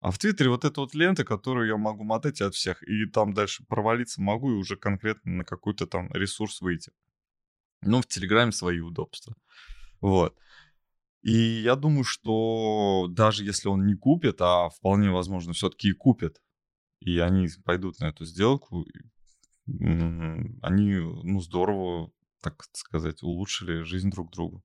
А 0.00 0.10
в 0.10 0.18
Твиттере 0.18 0.50
вот 0.50 0.64
эта 0.64 0.80
вот 0.80 0.94
лента, 0.94 1.24
которую 1.24 1.66
я 1.68 1.76
могу 1.76 2.04
мотать 2.04 2.40
от 2.40 2.54
всех, 2.54 2.82
и 2.88 3.06
там 3.06 3.34
дальше 3.34 3.64
провалиться 3.68 4.22
могу, 4.22 4.52
и 4.52 4.56
уже 4.56 4.76
конкретно 4.76 5.32
на 5.32 5.44
какой-то 5.44 5.86
там 5.86 6.08
ресурс 6.12 6.60
выйти. 6.60 6.92
Ну, 7.82 8.00
в 8.00 8.06
Телеграме 8.06 8.52
свои 8.52 8.80
удобства. 8.80 9.34
Вот. 10.00 10.36
И 11.22 11.32
я 11.62 11.76
думаю, 11.76 12.04
что 12.04 13.08
даже 13.10 13.44
если 13.44 13.68
он 13.68 13.86
не 13.86 13.94
купит, 13.94 14.40
а 14.40 14.68
вполне 14.68 15.10
возможно 15.10 15.52
все-таки 15.52 15.88
и 15.88 15.92
купит, 15.92 16.40
и 17.00 17.18
они 17.18 17.48
пойдут 17.64 18.00
на 18.00 18.06
эту 18.06 18.24
сделку, 18.24 18.86
они, 19.66 20.94
ну, 20.94 21.40
здорово, 21.40 22.10
так 22.42 22.64
сказать, 22.72 23.22
улучшили 23.22 23.82
жизнь 23.82 24.10
друг 24.10 24.32
другу. 24.32 24.62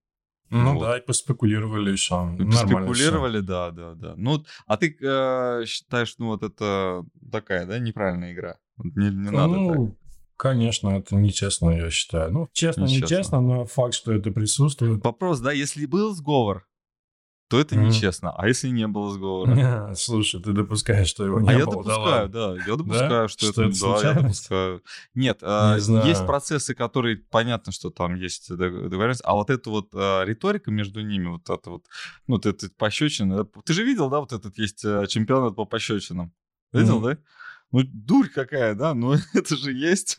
Ну 0.50 0.75
вот. 0.75 0.81
да, 0.81 0.98
и 0.98 1.01
поспекулировали 1.01 1.91
еще. 1.91 2.36
И 2.39 2.45
поспекулировали, 2.45 3.39
да, 3.39 3.72
да, 3.72 3.95
да. 3.95 4.13
Ну, 4.17 4.45
а 4.67 4.77
ты 4.77 4.95
э, 5.01 5.65
считаешь, 5.65 6.15
ну 6.19 6.27
вот 6.27 6.43
это 6.43 7.03
такая, 7.31 7.65
да, 7.65 7.79
неправильная 7.79 8.33
игра? 8.33 8.60
Не, 8.77 9.10
не 9.10 9.31
надо 9.31 9.55
ну, 9.55 9.88
так. 9.88 10.02
Конечно, 10.43 10.89
это 10.89 11.15
нечестно, 11.15 11.69
я 11.69 11.89
считаю. 11.89 12.29
Ну, 12.33 12.50
честно, 12.51 12.81
нечестно, 12.81 13.05
нечестно, 13.05 13.39
но 13.39 13.65
факт, 13.65 13.93
что 13.93 14.12
это 14.12 14.29
присутствует. 14.29 15.01
Вопрос, 15.01 15.39
да, 15.39 15.53
если 15.53 15.85
был 15.85 16.13
сговор, 16.13 16.67
то 17.47 17.62
это 17.62 17.75
mm. 17.75 17.85
нечестно. 17.85 18.33
А 18.35 18.45
если 18.45 18.67
не 18.67 18.85
было 18.85 19.13
сговора? 19.13 19.93
Слушай, 19.95 20.41
ты 20.43 20.51
допускаешь, 20.51 21.07
что 21.07 21.25
его 21.25 21.39
не 21.39 21.47
а 21.47 21.53
было? 21.53 21.59
я 21.59 21.65
допускаю, 21.65 22.27
да, 22.27 22.55
я 22.67 22.75
допускаю, 22.75 23.29
что, 23.29 23.50
это, 23.51 23.69
да, 23.69 24.09
я 24.09 24.13
допускаю. 24.15 24.83
Нет, 25.15 25.39
а, 25.43 25.77
есть 25.77 26.25
процессы, 26.25 26.75
которые 26.75 27.15
понятно, 27.15 27.71
что 27.71 27.89
там 27.89 28.15
есть 28.15 28.53
договоренность, 28.53 29.21
а 29.23 29.35
вот 29.35 29.50
эта 29.50 29.69
вот 29.69 29.91
а, 29.93 30.25
риторика 30.25 30.71
между 30.71 31.00
ними, 31.00 31.27
вот 31.27 31.50
это 31.50 31.69
вот, 31.69 31.85
ну, 32.27 32.35
вот 32.35 32.45
это 32.45 32.69
пощечина, 32.77 33.45
ты 33.45 33.71
же 33.71 33.85
видел, 33.85 34.09
да, 34.09 34.19
вот 34.19 34.33
этот 34.33 34.57
есть 34.57 34.83
э, 34.83 35.07
чемпионат 35.07 35.55
по 35.55 35.63
пощечинам? 35.63 36.33
Видел, 36.73 37.00
да? 37.00 37.17
Ну, 37.74 37.82
дурь 37.84 38.30
какая, 38.30 38.75
да, 38.75 38.94
но 38.94 39.15
это 39.34 39.58
же 39.58 39.74
есть. 39.74 40.18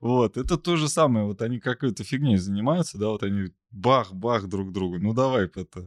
вот, 0.00 0.36
это 0.36 0.56
то 0.56 0.76
же 0.76 0.88
самое, 0.88 1.26
вот 1.26 1.42
они 1.42 1.60
какой-то 1.60 2.02
фигней 2.04 2.38
занимаются, 2.38 2.98
да, 2.98 3.08
вот 3.08 3.22
они 3.22 3.52
бах-бах 3.70 4.48
друг 4.48 4.72
другу, 4.72 4.98
ну, 4.98 5.12
давай 5.12 5.44
это, 5.44 5.86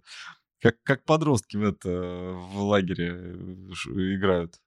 как, 0.61 0.81
как 0.83 1.03
подростки 1.03 1.57
в 1.57 1.63
это, 1.63 1.89
в 1.89 2.61
лагере 2.61 3.09
э, 3.09 4.15
играют. 4.15 4.61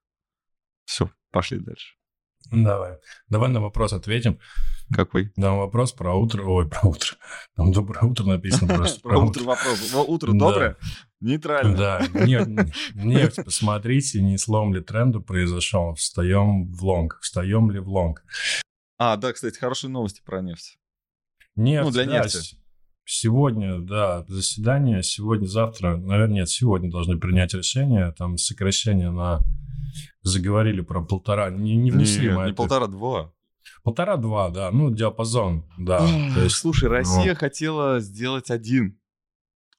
Все, 0.84 1.10
пошли 1.30 1.58
дальше. 1.58 1.96
Давай. 2.50 2.98
Давай 3.28 3.50
на 3.50 3.60
вопрос 3.60 3.92
ответим. 3.92 4.38
Какой? 4.94 5.30
Там 5.30 5.58
вопрос 5.58 5.92
про 5.92 6.14
утро. 6.14 6.44
Ой, 6.44 6.68
про 6.68 6.88
утро. 6.88 7.16
Там 7.56 7.72
доброе 7.72 8.06
утро 8.06 8.24
написано 8.24 8.74
просто. 8.74 9.00
Про 9.00 9.18
утро 9.18 9.42
вопрос. 9.44 9.92
Утро 9.94 10.32
доброе? 10.32 10.76
Нейтрально. 11.20 11.76
Да. 11.76 12.06
Нефть, 12.94 13.44
посмотрите, 13.44 14.22
не 14.22 14.38
слом 14.38 14.74
ли 14.74 14.80
тренду 14.80 15.20
произошел. 15.20 15.94
Встаем 15.94 16.72
в 16.72 16.84
лонг. 16.84 17.18
Встаем 17.20 17.70
ли 17.70 17.80
в 17.80 17.88
лонг? 17.88 18.24
А, 18.98 19.16
да, 19.16 19.32
кстати, 19.32 19.58
хорошие 19.58 19.90
новости 19.90 20.22
про 20.24 20.40
нефть. 20.40 20.78
Нефть, 21.56 21.84
ну, 21.84 21.90
для 21.90 22.04
нефти. 22.04 22.56
Сегодня, 23.08 23.78
да, 23.78 24.24
заседание, 24.26 25.02
сегодня-завтра, 25.02 25.96
наверное, 25.96 26.38
нет, 26.38 26.48
сегодня 26.48 26.90
должны 26.90 27.18
принять 27.18 27.54
решение, 27.54 28.12
там 28.18 28.36
сокращение 28.36 29.10
на 29.10 29.40
заговорили 30.28 30.80
про 30.80 31.02
полтора, 31.02 31.50
не, 31.50 31.76
не 31.76 31.90
внесли 31.90 32.28
Нет, 32.28 32.46
не 32.46 32.52
полтора-два. 32.52 33.32
Полтора-два, 33.82 34.50
да, 34.50 34.70
ну, 34.70 34.90
диапазон, 34.90 35.64
да. 35.78 35.98
то 35.98 36.42
есть, 36.42 36.56
Слушай, 36.56 36.88
Россия 36.88 37.32
ну... 37.32 37.38
хотела 37.38 38.00
сделать 38.00 38.50
один, 38.50 38.98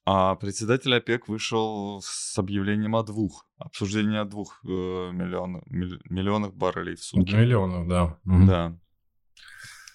а 0.04 0.34
председатель 0.36 0.94
ОПЕК 0.94 1.28
вышел 1.28 2.00
с 2.02 2.38
объявлением 2.38 2.96
о 2.96 3.02
двух, 3.02 3.46
обсуждение 3.58 4.20
о 4.20 4.24
двух 4.24 4.60
э, 4.64 4.68
миллионов, 4.68 5.62
миллионов 5.66 6.54
баррелей 6.54 6.96
в 6.96 7.04
сутки. 7.04 7.34
Миллионов, 7.34 7.88
да. 7.88 8.18
Да. 8.24 8.78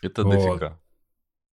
Это 0.04 0.24
вот. 0.24 0.34
дофига. 0.34 0.80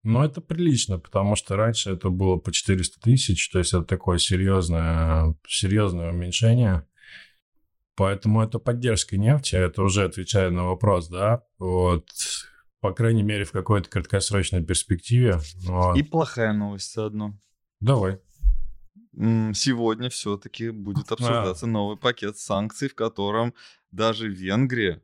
Ну, 0.03 0.23
это 0.23 0.41
прилично, 0.41 0.99
потому 0.99 1.37
что 1.37 1.57
раньше 1.57 1.91
это 1.91 2.09
было 2.09 2.37
по 2.37 2.53
400 2.53 3.01
тысяч, 3.01 3.51
то 3.51 3.59
есть 3.59 3.75
это 3.75 3.85
такое 3.85 4.19
серьезное, 4.19 5.35
серьезное 5.47 6.11
уменьшение. 6.11 6.87
Поэтому 8.01 8.43
это 8.43 8.59
поддержка 8.59 9.19
нефти, 9.19 9.57
это 9.57 9.83
уже 9.83 10.05
отвечая 10.05 10.49
на 10.49 10.65
вопрос, 10.65 11.09
да, 11.09 11.45
вот, 11.59 12.09
по 12.81 12.95
крайней 12.95 13.23
мере, 13.23 13.45
в 13.45 13.53
какой-то 13.53 13.91
краткосрочной 13.91 14.65
перспективе. 14.65 15.39
Вот. 15.67 15.99
И 15.99 16.03
плохая 16.03 16.55
новость 16.55 16.95
заодно. 16.95 17.39
Давай. 17.79 18.19
Сегодня 19.13 20.09
все-таки 20.09 20.71
будет 20.71 21.13
обсуждаться 21.13 21.67
а. 21.67 21.69
новый 21.69 21.99
пакет 21.99 22.39
санкций, 22.39 22.89
в 22.89 22.95
котором 22.95 23.53
даже 23.91 24.31
Венгрия 24.31 25.03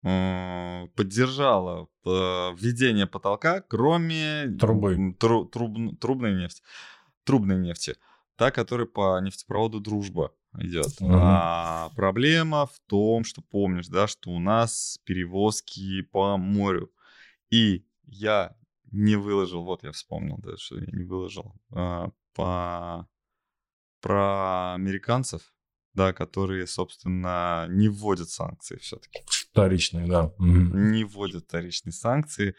поддержала 0.00 1.88
э, 2.04 2.08
введение 2.56 3.08
потолка, 3.08 3.62
кроме 3.62 4.46
трубы, 4.60 5.16
тру, 5.18 5.46
труб, 5.46 5.98
трубной 5.98 6.34
нефти, 6.34 6.62
трубной 7.24 7.58
нефти, 7.58 7.96
та, 8.36 8.52
которая 8.52 8.86
по 8.86 9.20
нефтепроводу 9.20 9.80
Дружба 9.80 10.30
идет. 10.58 11.00
Mm-hmm. 11.00 11.10
А, 11.10 11.90
проблема 11.96 12.66
в 12.66 12.78
том, 12.86 13.24
что 13.24 13.42
помнишь, 13.42 13.88
да, 13.88 14.06
что 14.06 14.30
у 14.30 14.38
нас 14.38 14.98
перевозки 15.04 16.02
по 16.02 16.36
морю. 16.36 16.90
И 17.50 17.84
я 18.06 18.56
не 18.90 19.16
выложил, 19.16 19.64
вот 19.64 19.82
я 19.82 19.92
вспомнил, 19.92 20.38
да, 20.38 20.56
что 20.56 20.78
я 20.78 20.86
не 20.92 21.04
выложил, 21.04 21.54
а, 21.70 22.10
по, 22.34 23.08
про 24.00 24.74
американцев, 24.74 25.54
да, 25.94 26.12
которые, 26.12 26.66
собственно, 26.66 27.66
не 27.68 27.88
вводят 27.88 28.30
санкции 28.30 28.76
все-таки. 28.76 29.20
Вторичные, 29.26 30.06
да. 30.06 30.32
Не 30.38 31.04
вводят 31.04 31.44
вторичные 31.44 31.92
санкции. 31.92 32.54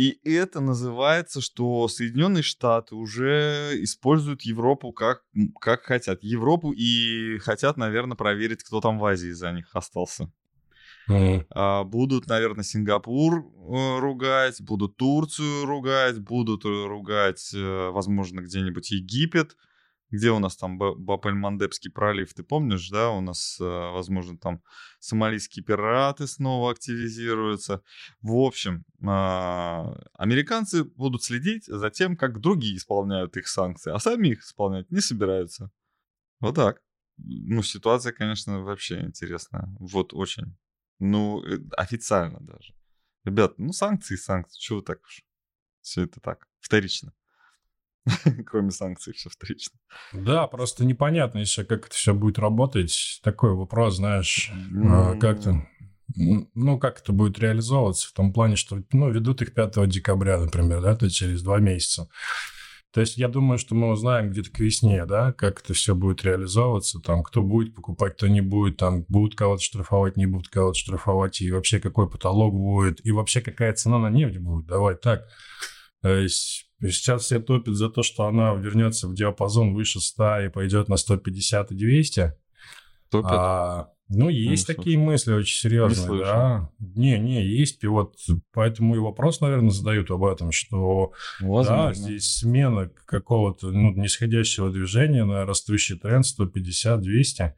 И 0.00 0.18
это 0.24 0.60
называется, 0.60 1.42
что 1.42 1.86
Соединенные 1.86 2.42
Штаты 2.42 2.94
уже 2.94 3.72
используют 3.82 4.40
Европу 4.40 4.92
как, 4.92 5.24
как 5.60 5.82
хотят. 5.82 6.22
Европу 6.22 6.72
и 6.72 7.36
хотят, 7.36 7.76
наверное, 7.76 8.16
проверить, 8.16 8.62
кто 8.62 8.80
там 8.80 8.98
в 8.98 9.04
Азии 9.04 9.32
за 9.32 9.52
них 9.52 9.68
остался. 9.74 10.32
Mm-hmm. 11.10 11.84
Будут, 11.84 12.28
наверное, 12.28 12.64
Сингапур 12.64 13.40
э, 13.40 13.98
ругать, 13.98 14.62
будут 14.62 14.96
Турцию 14.96 15.66
ругать, 15.66 16.18
будут 16.18 16.64
э, 16.64 16.68
ругать, 16.68 17.52
э, 17.54 17.90
возможно, 17.90 18.40
где-нибудь 18.40 18.90
Египет 18.92 19.54
где 20.10 20.30
у 20.30 20.38
нас 20.38 20.56
там 20.56 20.78
Баб-эль-Мандебский 20.78 21.90
пролив, 21.90 22.34
ты 22.34 22.42
помнишь, 22.42 22.88
да, 22.90 23.10
у 23.10 23.20
нас, 23.20 23.58
э, 23.60 23.64
возможно, 23.64 24.36
там 24.38 24.62
сомалийские 24.98 25.64
пираты 25.64 26.26
снова 26.26 26.72
активизируются. 26.72 27.82
В 28.20 28.34
общем, 28.36 28.84
а, 29.06 29.94
американцы 30.14 30.84
будут 30.84 31.22
следить 31.22 31.66
за 31.66 31.90
тем, 31.90 32.16
как 32.16 32.40
другие 32.40 32.76
исполняют 32.76 33.36
их 33.36 33.48
санкции, 33.48 33.92
а 33.92 33.98
сами 33.98 34.28
их 34.28 34.40
исполнять 34.40 34.90
не 34.90 35.00
собираются. 35.00 35.70
Вот 36.40 36.56
так. 36.56 36.82
Ну, 37.18 37.62
ситуация, 37.62 38.12
конечно, 38.12 38.60
вообще 38.62 39.00
интересная. 39.00 39.68
Вот 39.78 40.14
очень. 40.14 40.56
Ну, 40.98 41.42
э, 41.44 41.58
официально 41.76 42.40
даже. 42.40 42.74
Ребят, 43.24 43.58
ну, 43.58 43.72
санкции, 43.72 44.16
санкции, 44.16 44.58
чего 44.58 44.80
так 44.80 45.02
уж? 45.04 45.22
Все 45.82 46.02
это 46.02 46.20
так, 46.20 46.48
вторично. 46.60 47.12
Кроме 48.46 48.70
санкций, 48.70 49.12
все 49.12 49.30
вторично. 49.30 49.78
Да, 50.12 50.46
просто 50.46 50.84
непонятно 50.84 51.38
еще, 51.38 51.64
как 51.64 51.86
это 51.86 51.94
все 51.94 52.14
будет 52.14 52.38
работать. 52.38 53.20
Такой 53.22 53.54
вопрос, 53.54 53.96
знаешь, 53.96 54.50
mm. 54.72 55.18
как-то... 55.18 55.66
Ну, 56.16 56.78
как 56.80 57.00
это 57.00 57.12
будет 57.12 57.38
реализовываться 57.38 58.08
в 58.08 58.12
том 58.12 58.32
плане, 58.32 58.56
что, 58.56 58.82
ну, 58.90 59.10
ведут 59.10 59.42
их 59.42 59.54
5 59.54 59.88
декабря, 59.88 60.40
например, 60.40 60.82
да, 60.82 60.96
то 60.96 61.04
есть 61.04 61.16
через 61.16 61.40
два 61.42 61.60
месяца. 61.60 62.08
То 62.92 63.00
есть 63.00 63.16
я 63.16 63.28
думаю, 63.28 63.58
что 63.58 63.76
мы 63.76 63.90
узнаем 63.92 64.30
где-то 64.30 64.50
к 64.50 64.58
весне, 64.58 65.06
да, 65.06 65.32
как 65.32 65.60
это 65.60 65.74
все 65.74 65.94
будет 65.94 66.24
реализовываться, 66.24 66.98
там, 66.98 67.22
кто 67.22 67.42
будет 67.42 67.76
покупать, 67.76 68.16
кто 68.16 68.26
не 68.26 68.40
будет, 68.40 68.78
там, 68.78 69.04
будут 69.08 69.36
кого-то 69.36 69.62
штрафовать, 69.62 70.16
не 70.16 70.26
будут 70.26 70.48
кого-то 70.48 70.76
штрафовать, 70.76 71.40
и 71.40 71.52
вообще 71.52 71.78
какой 71.78 72.10
потолок 72.10 72.52
будет, 72.52 73.06
и 73.06 73.12
вообще 73.12 73.40
какая 73.40 73.72
цена 73.74 73.98
на 73.98 74.10
нефть 74.10 74.38
будет, 74.38 74.66
давай 74.66 74.96
так. 74.96 75.28
То 76.02 76.12
есть 76.12 76.69
сейчас 76.88 77.24
все 77.24 77.40
топят 77.40 77.74
за 77.74 77.90
то, 77.90 78.02
что 78.02 78.26
она 78.26 78.54
вернется 78.54 79.08
в 79.08 79.14
диапазон 79.14 79.74
выше 79.74 80.00
100 80.00 80.40
и 80.40 80.48
пойдет 80.48 80.88
на 80.88 80.96
150 80.96 81.72
и 81.72 81.74
200. 81.74 82.34
Топят? 83.10 83.30
А, 83.32 83.90
ну, 84.08 84.28
есть 84.28 84.68
ну, 84.68 84.74
такие 84.74 84.98
мысли 84.98 85.32
очень 85.32 85.56
серьезные, 85.56 86.10
не 86.10 86.18
да. 86.24 86.70
Не, 86.78 87.18
не, 87.18 87.44
есть. 87.44 87.84
И 87.84 87.86
вот 87.86 88.16
поэтому 88.52 88.96
и 88.96 88.98
вопрос, 88.98 89.40
наверное, 89.40 89.70
задают 89.70 90.10
об 90.10 90.24
этом, 90.24 90.50
что 90.50 91.12
Возможно. 91.40 91.88
да, 91.88 91.94
здесь 91.94 92.38
смена 92.38 92.90
какого-то 93.06 93.70
ну, 93.70 93.92
нисходящего 93.92 94.70
движения 94.70 95.24
на 95.24 95.44
растущий 95.44 95.96
тренд 95.96 96.24
150-200. 96.24 97.52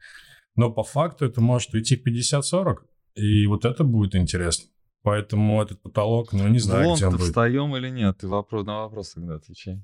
Но 0.55 0.71
по 0.71 0.83
факту 0.83 1.25
это 1.25 1.41
может 1.41 1.73
уйти 1.73 1.95
50-40. 1.95 2.75
И 3.15 3.47
вот 3.47 3.65
это 3.65 3.83
будет 3.83 4.15
интересно. 4.15 4.69
Поэтому 5.03 5.61
этот 5.61 5.81
потолок, 5.81 6.31
ну, 6.31 6.47
не 6.47 6.59
знаю, 6.59 6.85
Вон, 6.85 6.95
где 6.95 7.07
он 7.07 7.13
будет. 7.13 7.23
встаем 7.25 7.75
или 7.75 7.89
нет? 7.89 8.17
Ты 8.19 8.27
вопрос, 8.27 8.65
на 8.65 8.83
вопрос 8.83 9.11
тогда 9.13 9.35
отвечай. 9.35 9.83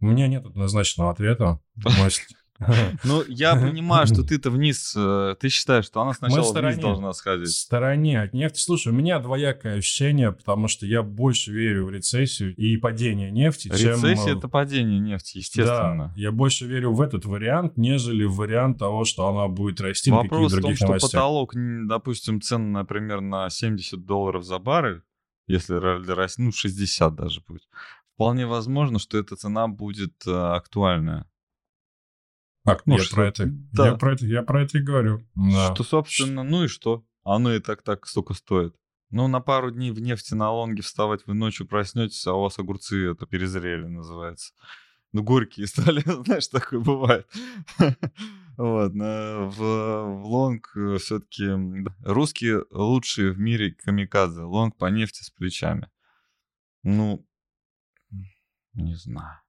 У 0.00 0.06
меня 0.06 0.28
нет 0.28 0.46
однозначного 0.46 1.10
ответа. 1.10 1.60
Ну, 3.04 3.22
я 3.28 3.54
понимаю, 3.56 4.06
что 4.06 4.22
ты-то 4.22 4.50
вниз, 4.50 4.94
э, 4.96 5.34
ты 5.40 5.48
считаешь, 5.48 5.86
что 5.86 6.02
она 6.02 6.12
сначала 6.12 6.52
вниз 6.52 6.78
должна 6.78 7.12
сходить. 7.12 7.48
В 7.48 7.58
стороне 7.58 8.20
от 8.20 8.34
нефти. 8.34 8.60
Слушай, 8.60 8.92
у 8.92 8.96
меня 8.96 9.18
двоякое 9.18 9.78
ощущение, 9.78 10.32
потому 10.32 10.68
что 10.68 10.86
я 10.86 11.02
больше 11.02 11.52
верю 11.52 11.86
в 11.86 11.90
рецессию 11.90 12.54
и 12.54 12.76
падение 12.76 13.30
нефти, 13.30 13.68
Рецессия 13.68 13.94
чем... 13.94 14.04
Рецессия— 14.04 14.36
это 14.38 14.48
падение 14.48 14.98
нефти, 14.98 15.38
естественно. 15.38 16.12
Да, 16.14 16.20
я 16.20 16.32
больше 16.32 16.66
верю 16.66 16.92
в 16.92 17.00
этот 17.00 17.24
вариант, 17.24 17.76
нежели 17.76 18.24
в 18.24 18.34
вариант 18.34 18.78
того, 18.78 19.04
что 19.04 19.28
она 19.28 19.48
будет 19.48 19.80
расти 19.80 20.10
Вопрос 20.10 20.52
в 20.52 20.60
том, 20.60 20.76
что 20.76 20.86
новостях. 20.86 21.10
потолок, 21.10 21.54
допустим, 21.54 22.40
цен, 22.40 22.72
например, 22.72 23.20
на 23.20 23.48
70 23.48 24.04
долларов 24.04 24.44
за 24.44 24.58
баррель, 24.58 25.02
если 25.46 25.74
расти, 25.74 26.42
ну, 26.42 26.52
60 26.52 27.14
даже 27.14 27.40
будет, 27.46 27.62
вполне 28.14 28.46
возможно, 28.46 28.98
что 28.98 29.18
эта 29.18 29.36
цена 29.36 29.66
будет 29.66 30.26
э, 30.26 30.30
актуальная. 30.30 31.29
А, 32.64 32.76
ну, 32.84 32.96
я, 32.96 33.02
что, 33.02 33.14
про 33.16 33.26
это, 33.28 33.46
да. 33.72 33.86
я 33.86 33.94
про 33.94 34.12
это, 34.12 34.26
я 34.26 34.42
про 34.42 34.62
это 34.62 34.78
и 34.78 34.82
говорю. 34.82 35.26
Да. 35.34 35.74
Что, 35.74 35.82
собственно, 35.82 36.42
ну 36.42 36.64
и 36.64 36.68
что? 36.68 37.04
Оно 37.24 37.54
и 37.54 37.60
так 37.60 37.82
так 37.82 38.06
столько 38.06 38.34
стоит. 38.34 38.74
Ну, 39.10 39.26
на 39.28 39.40
пару 39.40 39.70
дней 39.70 39.90
в 39.90 40.00
нефти 40.00 40.34
на 40.34 40.50
лонге 40.52 40.82
вставать 40.82 41.26
вы 41.26 41.34
ночью 41.34 41.66
проснетесь, 41.66 42.26
а 42.26 42.34
у 42.34 42.42
вас 42.42 42.58
огурцы 42.58 43.10
это 43.10 43.26
перезрели, 43.26 43.86
называется. 43.86 44.52
Ну, 45.12 45.22
горькие 45.22 45.66
стали, 45.66 46.02
знаешь, 46.24 46.48
такое 46.48 46.80
бывает. 46.80 47.26
Вот, 48.56 48.92
в, 48.92 49.56
в 49.56 50.26
лонг 50.26 50.70
э, 50.76 50.98
все-таки 50.98 51.46
русские 52.04 52.64
лучшие 52.70 53.32
в 53.32 53.38
мире 53.38 53.72
камикадзе. 53.72 54.42
Лонг 54.42 54.76
по 54.76 54.86
нефти 54.90 55.22
с 55.22 55.30
плечами. 55.30 55.88
Ну, 56.82 57.26
не 58.74 58.94
знаю. 58.94 59.40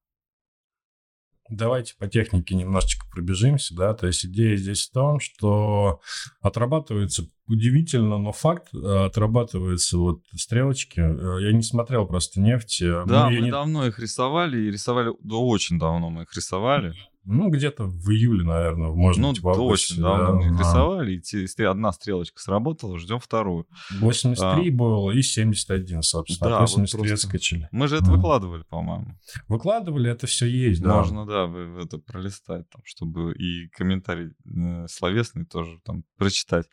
Давайте 1.52 1.96
по 1.98 2.08
технике 2.08 2.56
немножечко 2.56 3.06
пробежимся, 3.12 3.76
да, 3.76 3.94
то 3.94 4.08
есть 4.08 4.26
идея 4.26 4.56
здесь 4.56 4.88
в 4.88 4.94
том, 4.94 5.20
что 5.20 6.00
отрабатывается 6.40 7.28
удивительно, 7.46 8.18
но 8.18 8.32
факт 8.32 8.74
э, 8.74 9.06
отрабатывается 9.06 9.98
вот 9.98 10.22
стрелочки. 10.34 11.02
Э, 11.02 11.44
я 11.44 11.52
не 11.52 11.62
смотрел 11.62 12.08
просто 12.08 12.40
нефть. 12.40 12.82
Да, 12.82 13.30
мы, 13.30 13.36
мы 13.36 13.42
не... 13.42 13.52
давно 13.52 13.86
их 13.86 14.00
рисовали, 14.00 14.60
и 14.60 14.72
рисовали, 14.72 15.14
да 15.22 15.36
очень 15.36 15.78
давно 15.78 16.10
мы 16.10 16.24
их 16.24 16.34
рисовали. 16.36 16.96
Ну, 17.24 17.50
где-то 17.50 17.84
в 17.86 18.10
июле, 18.10 18.44
наверное, 18.44 18.90
можно 18.90 19.22
ну, 19.22 19.30
быть, 19.32 19.42
в 19.42 19.50
августе. 19.50 19.94
очень 19.94 20.04
давно 20.04 20.26
да, 20.26 20.32
мы 20.34 20.46
их 20.46 20.54
да. 20.54 20.60
рисовали, 20.60 21.22
и 21.22 21.64
одна 21.64 21.92
стрелочка 21.92 22.42
сработала, 22.42 22.98
ждем 22.98 23.20
вторую. 23.20 23.68
83 24.00 24.70
а. 24.70 24.74
было 24.74 25.12
и 25.12 25.22
71, 25.22 26.02
собственно. 26.02 26.50
Да, 26.50 26.62
83 26.62 27.00
вот 27.00 27.08
просто... 27.08 27.28
скачали. 27.28 27.70
Мы 27.72 27.88
же 27.88 27.98
это 27.98 28.06
mm. 28.06 28.16
выкладывали, 28.16 28.64
по-моему. 28.64 29.20
Выкладывали, 29.48 30.10
это 30.10 30.26
все 30.26 30.48
есть, 30.48 30.82
да. 30.82 30.96
Можно, 30.96 31.28
да, 31.28 31.52
это 31.82 32.00
пролистать, 32.00 32.68
там, 32.70 32.82
чтобы 32.86 33.34
и 33.34 33.68
комментарий 33.70 34.32
э, 34.46 34.88
словесный 34.88 35.46
тоже 35.46 35.80
там 35.86 36.04
прочитать. 36.18 36.68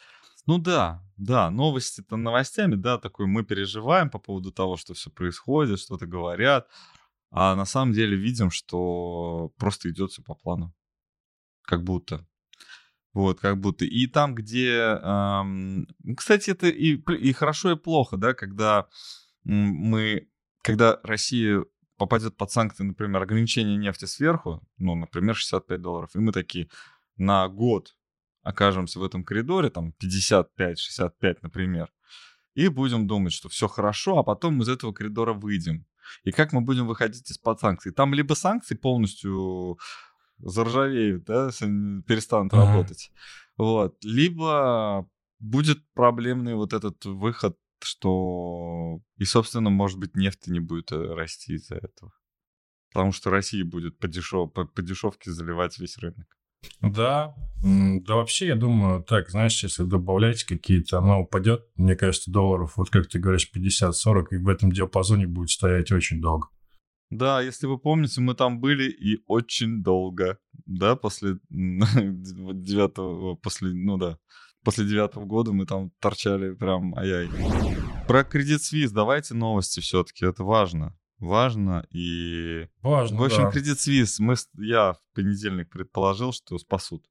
Ну 0.47 0.57
да, 0.57 1.05
да, 1.19 1.51
новости-то 1.51 2.17
новостями, 2.17 2.75
да, 2.75 2.97
такой 2.97 3.27
мы 3.27 3.45
переживаем 3.45 4.09
по 4.09 4.19
поводу 4.19 4.51
того, 4.51 4.79
что 4.79 4.95
все 4.95 5.11
происходит, 5.11 5.79
что-то 5.79 6.07
говорят, 6.07 6.69
а 7.31 7.55
на 7.55 7.65
самом 7.65 7.93
деле 7.93 8.17
видим, 8.17 8.51
что 8.51 9.53
просто 9.57 9.91
идет 9.91 10.13
все 10.13 10.23
по 10.23 10.35
плану. 10.35 10.75
Как 11.63 11.83
будто. 11.83 12.27
Вот, 13.13 13.41
как 13.41 13.59
будто. 13.59 13.85
И 13.85 14.07
там, 14.07 14.35
где... 14.35 14.99
Эм, 15.03 15.89
кстати, 16.17 16.51
это 16.51 16.69
и, 16.69 16.97
и 16.97 17.33
хорошо, 17.33 17.73
и 17.73 17.77
плохо, 17.77 18.17
да, 18.17 18.35
когда 18.35 18.87
мы... 19.45 20.29
Когда 20.63 21.01
Россия 21.03 21.65
попадет 21.97 22.37
под 22.37 22.51
санкции, 22.51 22.85
например, 22.85 23.23
ограничение 23.23 23.77
нефти 23.77 24.05
сверху, 24.05 24.63
ну, 24.79 24.95
например, 24.95 25.35
65 25.35 25.81
долларов, 25.81 26.11
и 26.15 26.19
мы 26.19 26.33
такие 26.33 26.69
на 27.17 27.49
год 27.49 27.97
окажемся 28.43 29.01
в 29.01 29.05
этом 29.05 29.25
коридоре, 29.25 29.71
там 29.71 29.93
55-65, 30.03 31.39
например, 31.43 31.93
и 32.55 32.69
будем 32.69 33.07
думать, 33.07 33.33
что 33.33 33.49
все 33.49 33.69
хорошо, 33.69 34.19
а 34.19 34.23
потом 34.23 34.63
из 34.63 34.69
этого 34.69 34.93
коридора 34.93 35.33
выйдем. 35.33 35.87
И 36.25 36.33
как 36.33 36.53
мы 36.53 36.61
будем 36.61 36.87
выходить 36.87 37.31
из-под 37.31 37.61
санкций? 37.61 37.93
Там 37.93 38.15
либо 38.15 38.35
санкции 38.35 38.75
полностью 38.75 39.79
заржавеют, 40.39 41.25
да, 41.25 41.51
перестанут 41.51 42.53
ага. 42.55 42.67
работать, 42.67 43.11
вот, 43.57 43.97
либо 44.05 45.09
будет 45.41 45.79
проблемный 45.95 46.55
вот 46.55 46.73
этот 46.73 47.05
выход, 47.05 47.57
что 47.81 49.01
и, 49.17 49.25
собственно, 49.25 49.71
может 49.71 49.99
быть, 49.99 50.17
нефть 50.17 50.47
не 50.47 50.61
будет 50.61 50.93
э, 50.93 51.15
расти 51.15 51.55
из-за 51.55 51.77
этого. 51.77 52.13
Потому 52.93 53.13
что 53.13 53.31
Россия 53.31 53.65
будет 53.65 53.99
по, 53.99 54.09
дешев... 54.09 54.53
по, 54.53 54.65
по 54.65 54.83
дешевке 54.83 55.31
заливать 55.31 55.79
весь 55.79 55.99
рынок. 55.99 56.38
Да, 56.81 57.35
да 57.63 58.15
вообще, 58.15 58.49
я 58.49 58.55
думаю, 58.55 59.03
так, 59.03 59.31
знаешь, 59.31 59.63
если 59.63 59.83
добавлять 59.83 60.45
какие-то, 60.45 60.99
она 60.99 61.19
упадет, 61.19 61.67
мне 61.77 61.97
кажется, 61.97 62.31
долларов, 62.31 62.75
вот 62.77 62.91
как 62.91 63.09
ты 63.09 63.19
говоришь, 63.19 63.51
50-40, 63.55 64.27
и 64.33 64.37
в 64.37 64.49
этом 64.49 64.71
диапазоне 64.71 65.27
будет 65.27 65.51
стоять 65.51 65.91
очень 65.93 66.21
долго. 66.21 66.49
Да, 67.11 67.41
если 67.41 67.67
вы 67.67 67.79
помните, 67.79 68.21
мы 68.21 68.35
там 68.35 68.61
были 68.61 68.91
и 68.91 69.23
очень 69.27 69.83
долго, 69.83 70.39
да, 70.67 70.95
после 70.95 71.39
девятого, 71.51 73.35
после, 73.37 73.71
ну 73.73 73.97
да, 73.97 74.19
после 74.63 74.85
девятого 74.85 75.25
года 75.25 75.53
мы 75.53 75.65
там 75.65 75.91
торчали 76.01 76.55
прям 76.55 76.95
ай-яй. 76.97 77.31
Про 78.07 78.25
кредит 78.25 78.63
Свиз 78.63 78.93
давайте 78.93 79.35
новости 79.35 79.81
все-таки, 79.81 80.27
это 80.27 80.45
важно 80.45 80.97
важно. 81.19 81.87
И, 81.91 82.69
важно, 82.83 83.19
в 83.19 83.25
общем, 83.25 83.45
да. 83.45 83.51
Кредит 83.51 83.81
Свис, 83.81 84.19
мы, 84.19 84.35
я 84.55 84.95
в 84.95 85.01
понедельник 85.15 85.71
предположил, 85.71 86.33
что 86.33 86.59
спасут. 86.59 87.07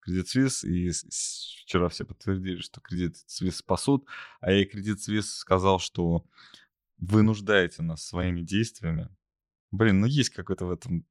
Кредит 0.00 0.28
Свис, 0.28 0.62
и 0.64 0.90
вчера 0.90 1.88
все 1.88 2.04
подтвердили, 2.04 2.60
что 2.60 2.80
Кредит 2.80 3.16
Свис 3.26 3.56
спасут, 3.56 4.06
а 4.40 4.52
я 4.52 4.64
Кредит 4.64 5.02
Свис 5.02 5.34
сказал, 5.34 5.78
что 5.78 6.24
вы 6.98 7.22
нуждаете 7.22 7.82
нас 7.82 8.06
своими 8.06 8.42
действиями. 8.42 9.08
Блин, 9.72 10.00
ну 10.00 10.06
есть 10.06 10.30
какой-то 10.30 10.66
в 10.66 10.70
этом 10.70 11.04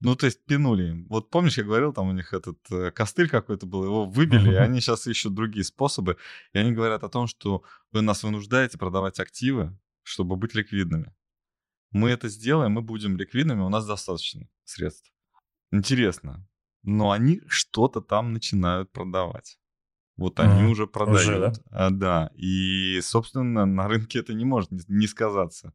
ну, 0.00 0.14
то 0.14 0.26
есть 0.26 0.44
пинули 0.44 1.04
Вот 1.08 1.28
помнишь, 1.28 1.58
я 1.58 1.64
говорил, 1.64 1.92
там 1.92 2.08
у 2.08 2.12
них 2.12 2.32
этот 2.32 2.58
э, 2.70 2.92
костыль 2.92 3.28
какой-то 3.28 3.66
был, 3.66 3.82
его 3.82 4.04
выбили, 4.04 4.52
и 4.52 4.54
они 4.54 4.80
сейчас 4.80 5.08
ищут 5.08 5.34
другие 5.34 5.64
способы. 5.64 6.18
И 6.52 6.58
они 6.58 6.70
говорят 6.70 7.02
о 7.02 7.08
том, 7.08 7.26
что 7.26 7.64
вы 7.90 8.02
нас 8.02 8.22
вынуждаете 8.22 8.78
продавать 8.78 9.18
активы, 9.18 9.76
чтобы 10.04 10.36
быть 10.36 10.54
ликвидными 10.54 11.12
мы 11.90 12.10
это 12.10 12.28
сделаем, 12.28 12.72
мы 12.72 12.82
будем 12.82 13.16
ликвидными, 13.16 13.60
у 13.60 13.68
нас 13.68 13.86
достаточно 13.86 14.48
средств. 14.64 15.12
Интересно. 15.70 16.46
Но 16.82 17.10
они 17.10 17.40
что-то 17.46 18.00
там 18.00 18.32
начинают 18.32 18.92
продавать. 18.92 19.58
Вот 20.16 20.40
они 20.40 20.62
mm, 20.62 20.70
уже 20.70 20.86
продают. 20.86 21.20
Уже, 21.20 21.38
да? 21.38 21.52
А, 21.70 21.90
да. 21.90 22.30
И, 22.34 23.00
собственно, 23.02 23.66
на 23.66 23.86
рынке 23.86 24.18
это 24.18 24.34
не 24.34 24.44
может 24.44 24.70
не 24.72 25.06
сказаться. 25.06 25.72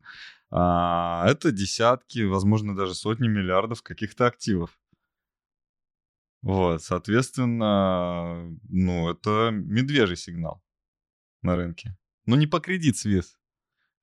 А, 0.51 1.25
это 1.27 1.51
десятки, 1.51 2.23
возможно, 2.23 2.75
даже 2.75 2.93
сотни 2.93 3.27
миллиардов 3.27 3.81
каких-то 3.81 4.27
активов. 4.27 4.77
Вот, 6.41 6.83
соответственно, 6.83 8.53
ну, 8.69 9.09
это 9.09 9.49
медвежий 9.51 10.17
сигнал 10.17 10.61
на 11.41 11.55
рынке. 11.55 11.97
Но 12.25 12.35
не 12.35 12.47
по 12.47 12.59
кредит 12.59 12.97
свес. 12.97 13.37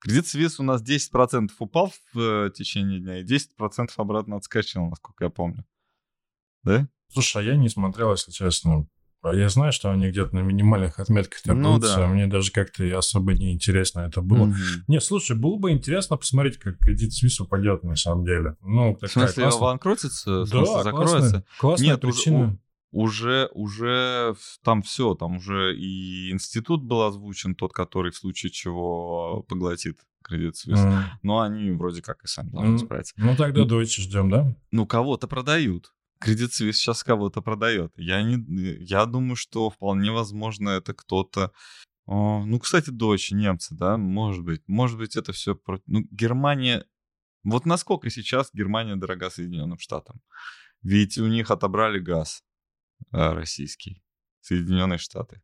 Кредит 0.01 0.27
Свис 0.27 0.59
у 0.59 0.63
нас 0.63 0.83
10% 0.83 1.51
упал 1.59 1.93
в 2.13 2.19
э, 2.19 2.51
течение 2.55 3.01
дня 3.01 3.21
и 3.21 3.25
10% 3.25 3.91
обратно 3.97 4.37
отскочил, 4.37 4.87
насколько 4.87 5.25
я 5.25 5.31
помню. 5.31 5.65
Да? 6.63 6.89
Слушай, 7.13 7.43
а 7.43 7.47
я 7.47 7.57
не 7.57 7.69
смотрел, 7.69 8.11
если 8.13 8.31
честно. 8.31 8.87
А 9.23 9.35
я 9.35 9.51
знаю, 9.51 9.73
что 9.73 9.91
они 9.91 10.09
где-то 10.09 10.35
на 10.35 10.41
минимальных 10.41 10.99
отметках 10.99 11.43
торгуются. 11.43 11.97
Ну, 11.97 12.03
да. 12.03 12.07
Мне 12.07 12.27
даже 12.27 12.51
как-то 12.53 12.85
особо 12.97 13.35
не 13.35 13.53
интересно 13.53 14.01
это 14.01 14.23
было. 14.23 14.45
Угу. 14.45 14.55
Не, 14.89 15.01
слушай, 15.01 15.37
было 15.37 15.57
бы 15.57 15.73
интересно 15.73 16.17
посмотреть, 16.17 16.57
как 16.57 16.79
кредит 16.79 17.13
Suisse 17.13 17.43
упадет 17.43 17.85
на 17.85 17.97
самом 17.97 18.25
деле. 18.25 18.57
Ну, 18.63 18.97
в 18.97 19.07
смысле, 19.07 19.43
классная... 19.43 19.61
банкротится? 19.61 20.41
В 20.41 20.47
смысле, 20.47 20.75
да, 20.75 20.83
закроется? 20.83 21.19
Классная, 21.19 21.45
классная 21.59 21.87
Нет, 21.87 22.01
причина. 22.01 22.59
Уже, 22.93 23.49
уже 23.53 24.35
там 24.65 24.83
все, 24.83 25.15
там 25.15 25.37
уже 25.37 25.77
и 25.77 26.33
институт 26.33 26.83
был 26.83 27.03
озвучен, 27.03 27.55
тот, 27.55 27.73
который 27.73 28.11
в 28.11 28.17
случае 28.17 28.51
чего 28.51 29.45
поглотит 29.49 30.01
кредит 30.23 30.55
Suisse. 30.55 30.85
Mm. 30.85 31.03
Но 31.23 31.41
они 31.41 31.71
вроде 31.71 32.03
как 32.03 32.23
и 32.25 32.27
сами 32.27 32.51
должны 32.51 32.79
справиться. 32.79 33.15
Ну, 33.17 33.37
тогда 33.37 33.63
Deutsche 33.63 34.01
ждем, 34.01 34.31
да? 34.31 34.57
Ну, 34.71 34.87
кого-то 34.87 35.29
продают. 35.29 35.93
Кредит 36.21 36.51
Suisse 36.51 36.73
сейчас 36.73 37.03
кого-то 37.03 37.41
продает. 37.43 37.93
Я, 37.97 38.23
не, 38.23 38.45
я 38.85 39.07
думаю, 39.07 39.37
что 39.37 39.71
вполне 39.71 40.11
возможно 40.11 40.71
это 40.71 40.93
кто-то... 40.93 41.53
Ну, 42.07 42.59
кстати, 42.59 42.91
дочь 42.91 43.31
немцы, 43.31 43.75
да, 43.75 43.97
может 43.97 44.45
быть. 44.45 44.63
Может 44.67 44.99
быть, 44.99 45.17
это 45.17 45.33
все... 45.33 45.59
Ну, 45.87 46.01
Германия... 46.11 46.85
Вот 47.45 47.67
насколько 47.67 48.11
сейчас 48.11 48.51
Германия 48.53 48.97
дорога 48.97 49.31
Соединенным 49.31 49.79
Штатам? 49.79 50.21
Ведь 50.83 51.19
у 51.19 51.27
них 51.27 51.51
отобрали 51.51 51.99
газ 51.99 52.43
э, 52.43 52.50
российский, 53.11 54.03
Соединенные 54.41 54.99
Штаты. 54.99 55.43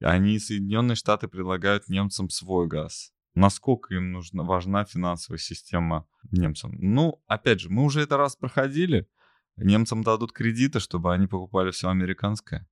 Они, 0.00 0.38
Соединенные 0.38 0.96
Штаты, 0.96 1.28
предлагают 1.28 1.88
немцам 1.88 2.30
свой 2.30 2.66
газ. 2.66 3.12
Насколько 3.34 3.94
им 3.94 4.12
нужна, 4.12 4.42
важна 4.42 4.84
финансовая 4.84 5.38
система 5.38 6.08
немцам? 6.30 6.72
Ну, 6.78 7.22
опять 7.26 7.60
же, 7.60 7.70
мы 7.70 7.84
уже 7.84 8.00
это 8.00 8.16
раз 8.16 8.34
проходили. 8.34 9.08
Немцам 9.56 10.02
дадут 10.02 10.32
кредиты, 10.32 10.80
чтобы 10.80 11.12
они 11.12 11.26
покупали 11.26 11.70
все 11.70 11.90
американское. 11.90 12.68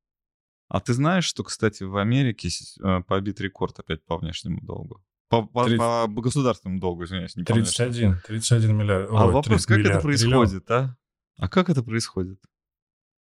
А 0.69 0.81
ты 0.81 0.95
знаешь, 0.95 1.25
что, 1.25 1.45
кстати, 1.45 1.83
в 1.83 1.97
Америке 1.97 2.49
э, 2.83 3.01
побит 3.03 3.41
рекорд 3.41 3.79
опять 3.79 4.05
по 4.05 4.19
внешнему 4.19 4.61
долгу? 4.63 5.03
По, 5.29 5.43
по, 5.43 5.65
30... 5.65 5.79
по 5.79 6.23
государственному 6.23 6.81
долгу, 6.81 7.05
извиняюсь, 7.05 7.37
не 7.37 7.45
31, 7.45 8.21
31 8.27 8.77
миллиард. 8.77 9.11
А 9.11 9.27
Ой, 9.27 9.33
вопрос, 9.33 9.67
как 9.67 9.79
миллиард, 9.79 9.97
это 9.97 10.03
происходит, 10.03 10.67
триллион. 10.67 10.85
а? 10.85 10.97
А 11.37 11.49
как 11.49 11.71
это 11.71 11.83
происходит? 11.83 12.41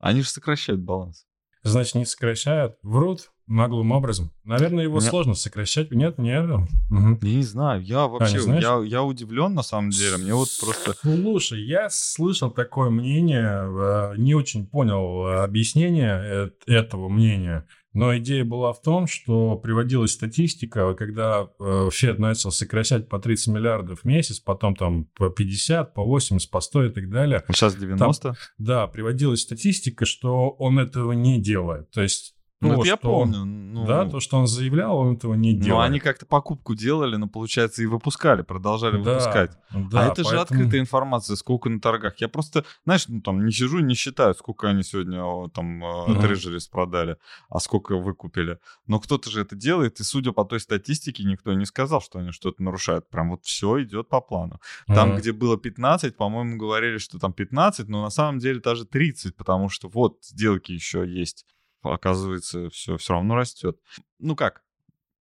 Они 0.01 0.21
же 0.21 0.29
сокращают 0.29 0.81
баланс. 0.81 1.25
Значит, 1.63 1.95
не 1.95 2.05
сокращают, 2.05 2.75
врут, 2.81 3.31
наглым 3.45 3.91
образом. 3.91 4.31
Наверное, 4.43 4.85
его 4.85 4.99
Нет. 4.99 5.09
сложно 5.09 5.35
сокращать. 5.35 5.91
Нет, 5.91 6.17
нет. 6.17 6.49
Угу. 6.49 7.19
Я 7.21 7.35
не 7.35 7.43
знаю. 7.43 7.83
Я 7.83 8.07
вообще, 8.07 8.39
а, 8.47 8.59
я, 8.59 8.81
я 8.83 9.03
удивлен 9.03 9.53
на 9.53 9.61
самом 9.61 9.91
деле. 9.91 10.17
Мне 10.17 10.33
вот 10.33 10.49
просто... 10.59 10.95
Слушай, 11.01 11.63
я 11.63 11.89
слышал 11.91 12.49
такое 12.49 12.89
мнение, 12.89 14.13
э, 14.13 14.13
не 14.17 14.33
очень 14.33 14.65
понял 14.65 15.27
э, 15.27 15.43
объяснение 15.43 16.51
этого 16.65 17.09
мнения. 17.09 17.67
Но 17.93 18.17
идея 18.17 18.45
была 18.45 18.71
в 18.71 18.81
том, 18.81 19.05
что 19.05 19.57
приводилась 19.57 20.11
статистика, 20.11 20.93
когда 20.93 21.49
э, 21.59 21.89
Фед 21.91 22.19
начал 22.19 22.51
сокращать 22.51 23.09
по 23.09 23.19
30 23.19 23.47
миллиардов 23.47 24.01
в 24.01 24.05
месяц, 24.05 24.39
потом 24.39 24.75
там 24.75 25.05
по 25.15 25.29
50, 25.29 25.93
по 25.93 26.03
80, 26.03 26.49
по 26.49 26.61
100 26.61 26.85
и 26.85 26.89
так 26.89 27.09
далее. 27.09 27.43
Сейчас 27.49 27.75
90? 27.75 28.21
Там, 28.21 28.35
да, 28.57 28.87
приводилась 28.87 29.41
статистика, 29.41 30.05
что 30.05 30.49
он 30.51 30.79
этого 30.79 31.11
не 31.11 31.41
делает. 31.41 31.91
То 31.91 32.01
есть 32.01 32.35
ну, 32.61 32.79
это 32.79 32.87
я 32.87 32.97
помню. 32.97 33.43
Ну, 33.43 33.85
да, 33.85 34.05
то, 34.07 34.19
что 34.19 34.37
он 34.37 34.47
заявлял, 34.47 34.97
он 34.97 35.15
этого 35.15 35.33
не 35.33 35.53
делал. 35.53 35.79
Ну, 35.79 35.83
они 35.83 35.99
как-то 35.99 36.25
покупку 36.25 36.75
делали, 36.75 37.15
но, 37.15 37.27
получается, 37.27 37.81
и 37.81 37.85
выпускали, 37.85 38.43
продолжали 38.43 39.01
да, 39.01 39.11
выпускать. 39.11 39.51
Да, 39.71 40.01
а 40.01 40.05
это 40.05 40.23
поэтому... 40.23 40.29
же 40.29 40.39
открытая 40.39 40.79
информация, 40.81 41.35
сколько 41.35 41.69
на 41.69 41.79
торгах. 41.79 42.17
Я 42.17 42.29
просто, 42.29 42.65
знаешь, 42.85 43.07
ну, 43.07 43.21
там, 43.21 43.43
не 43.45 43.51
сижу, 43.51 43.79
не 43.79 43.95
считаю, 43.95 44.35
сколько 44.35 44.69
они 44.69 44.83
сегодня 44.83 45.49
там 45.49 45.81
трежерис 46.21 46.67
продали, 46.67 47.17
а 47.49 47.59
сколько 47.59 47.97
выкупили. 47.97 48.59
Но 48.85 48.99
кто-то 48.99 49.29
же 49.31 49.41
это 49.41 49.55
делает, 49.55 49.99
и, 49.99 50.03
судя 50.03 50.31
по 50.31 50.45
той 50.45 50.59
статистике, 50.59 51.23
никто 51.23 51.53
не 51.53 51.65
сказал, 51.65 52.01
что 52.01 52.19
они 52.19 52.31
что-то 52.31 52.61
нарушают. 52.61 53.09
Прям 53.09 53.31
вот 53.31 53.43
все 53.43 53.81
идет 53.83 54.09
по 54.09 54.21
плану. 54.21 54.59
Там, 54.87 55.13
uh-huh. 55.13 55.17
где 55.17 55.31
было 55.31 55.57
15, 55.57 56.15
по-моему, 56.15 56.57
говорили, 56.57 56.97
что 56.97 57.17
там 57.17 57.33
15, 57.33 57.87
но 57.87 58.03
на 58.03 58.09
самом 58.09 58.39
деле 58.39 58.59
даже 58.59 58.85
30, 58.85 59.35
потому 59.35 59.69
что 59.69 59.87
вот 59.87 60.17
сделки 60.21 60.71
еще 60.71 61.07
есть 61.07 61.45
оказывается, 61.81 62.69
все, 62.69 62.97
все 62.97 63.13
равно 63.13 63.35
растет. 63.35 63.79
Ну 64.19 64.35
как, 64.35 64.63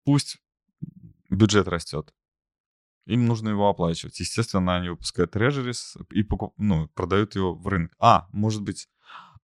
пусть 0.03 0.37
бюджет 1.29 1.67
растет. 1.67 2.13
Им 3.05 3.25
нужно 3.25 3.49
его 3.49 3.69
оплачивать. 3.69 4.19
Естественно, 4.19 4.75
они 4.75 4.89
выпускают 4.89 5.31
трежерис 5.31 5.95
и 6.11 6.23
покуп... 6.23 6.53
ну, 6.57 6.89
продают 6.89 7.35
его 7.35 7.55
в 7.55 7.65
рынок. 7.67 7.93
А, 7.99 8.27
может 8.33 8.63
быть... 8.63 8.89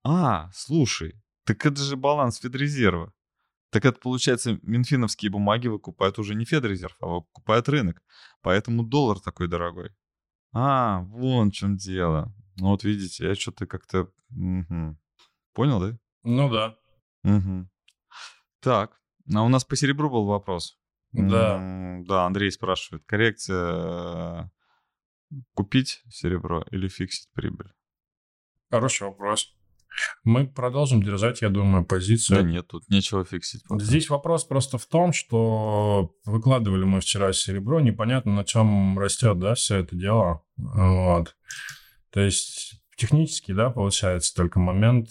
А, 0.04 0.52
слушай, 0.54 1.22
так 1.46 1.66
это 1.66 1.82
же 1.82 1.96
баланс 1.96 2.40
Федрезерва. 2.40 3.14
Так 3.70 3.86
это, 3.86 4.00
получается, 4.00 4.60
минфиновские 4.64 5.32
бумаги 5.32 5.68
выкупают 5.68 6.20
уже 6.20 6.36
не 6.36 6.44
Федрезерв, 6.44 6.96
а 7.00 7.08
выкупают 7.08 7.70
рынок. 7.70 8.04
Поэтому 8.42 8.84
доллар 8.84 9.20
такой 9.20 9.48
дорогой. 9.48 9.92
А, 10.52 11.00
вон 11.04 11.50
в 11.50 11.54
чем 11.54 11.78
дело. 11.78 12.36
Ну 12.58 12.68
вот 12.68 12.84
видите, 12.84 13.28
я 13.28 13.36
что-то 13.36 13.66
как-то... 13.66 14.12
Угу. 14.30 14.98
Понял, 15.54 15.80
да? 15.80 15.98
Ну 16.24 16.50
да. 16.50 16.78
Угу. 17.24 17.70
Так, 18.62 19.00
а 19.34 19.44
у 19.44 19.50
нас 19.50 19.64
по 19.64 19.76
серебру 19.76 20.10
был 20.10 20.26
вопрос. 20.26 20.80
Да. 21.12 22.02
Да, 22.06 22.26
Андрей 22.26 22.52
спрашивает. 22.52 23.04
Коррекция 23.06 24.52
купить 25.54 26.04
серебро 26.10 26.66
или 26.72 26.88
фиксить 26.88 27.30
прибыль? 27.34 27.72
Хороший 28.72 29.08
вопрос. 29.08 29.56
Мы 30.24 30.48
продолжим 30.48 31.04
держать, 31.04 31.42
я 31.42 31.50
думаю, 31.50 31.86
позицию. 31.86 32.38
Да 32.42 32.44
нет, 32.44 32.68
тут 32.68 32.90
нечего 32.90 33.24
фиксить. 33.24 33.64
Пока. 33.68 33.84
Здесь 33.84 34.10
вопрос 34.10 34.44
просто 34.44 34.80
в 34.80 34.88
том, 34.88 35.14
что 35.14 36.16
выкладывали 36.26 36.84
мы 36.84 37.00
вчера 37.00 37.32
серебро, 37.32 37.80
непонятно, 37.80 38.34
на 38.34 38.44
чем 38.44 38.98
растет, 38.98 39.38
да, 39.38 39.54
все 39.54 39.78
это 39.78 39.96
дело. 39.96 40.44
Вот. 40.58 41.36
То 42.10 42.22
есть 42.22 42.84
технически, 42.98 43.52
да, 43.52 43.70
получается 43.70 44.34
только 44.36 44.60
момент 44.60 45.10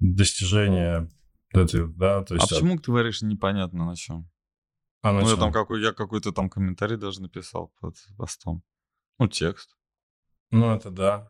а, 0.00 0.04
достижения 0.04 1.10
этой, 1.50 1.86
да, 1.88 2.22
то 2.22 2.34
есть... 2.34 2.50
А 2.50 2.54
почему 2.54 2.78
ты 2.78 2.90
говоришь 2.90 3.22
непонятно 3.22 3.86
на 3.86 3.96
чем? 3.96 4.30
А 5.02 5.12
на 5.12 5.20
ну, 5.20 5.26
чем? 5.26 5.30
я 5.30 5.36
там 5.36 5.52
какой, 5.52 5.82
я 5.82 5.92
какой-то 5.92 6.32
там 6.32 6.48
комментарий 6.48 6.96
даже 6.96 7.22
написал 7.22 7.72
под 7.80 7.96
постом. 8.16 8.62
Ну, 9.18 9.28
текст. 9.28 9.76
Ну, 10.50 10.74
это 10.74 10.90
да. 10.90 11.28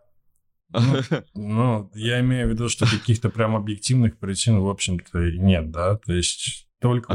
Ну, 0.70 1.02
ну, 1.34 1.90
я 1.94 2.20
имею 2.20 2.48
в 2.48 2.50
виду, 2.50 2.68
что 2.68 2.86
каких-то 2.86 3.30
прям 3.30 3.54
объективных 3.54 4.18
причин, 4.18 4.60
в 4.60 4.68
общем-то, 4.68 5.18
нет, 5.32 5.70
да, 5.70 5.96
то 5.96 6.12
есть 6.12 6.68
только 6.80 7.12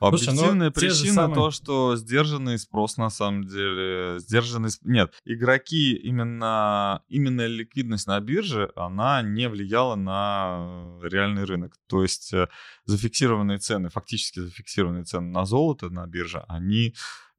Объективная 0.00 0.70
Слушай, 0.70 0.88
ну, 0.88 0.94
причина 0.94 1.14
самые... 1.14 1.34
то, 1.34 1.50
что 1.50 1.96
сдержанный 1.96 2.58
спрос 2.58 2.96
на 2.98 3.10
самом 3.10 3.44
деле, 3.46 4.20
сдержанный... 4.20 4.70
Нет, 4.82 5.12
игроки, 5.24 5.96
именно, 5.96 7.02
именно 7.08 7.46
ликвидность 7.46 8.06
на 8.06 8.20
бирже, 8.20 8.70
она 8.76 9.22
не 9.22 9.48
влияла 9.48 9.96
на 9.96 10.98
реальный 11.02 11.44
рынок. 11.44 11.74
То 11.88 12.02
есть 12.02 12.32
э, 12.32 12.48
зафиксированные 12.84 13.58
цены, 13.58 13.88
фактически 13.88 14.38
зафиксированные 14.38 15.04
цены 15.04 15.32
на 15.32 15.44
золото 15.44 15.90
на 15.90 16.06
бирже, 16.06 16.44
они 16.48 16.94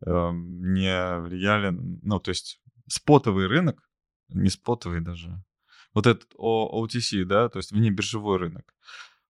э, 0.05 0.31
не 0.33 1.19
влияли... 1.19 1.69
Ну, 1.71 2.19
то 2.19 2.29
есть 2.29 2.59
спотовый 2.87 3.47
рынок, 3.47 3.89
не 4.27 4.49
спотовый 4.49 4.99
даже, 4.99 5.41
вот 5.93 6.07
этот 6.07 6.33
OTC, 6.35 7.23
да, 7.23 7.49
то 7.49 7.57
есть 7.57 7.71
внебиржевой 7.71 8.37
рынок, 8.37 8.75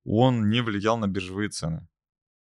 он 0.04 0.50
не 0.50 0.62
влиял 0.62 0.98
на 0.98 1.08
биржевые 1.08 1.50
цены. 1.50 1.88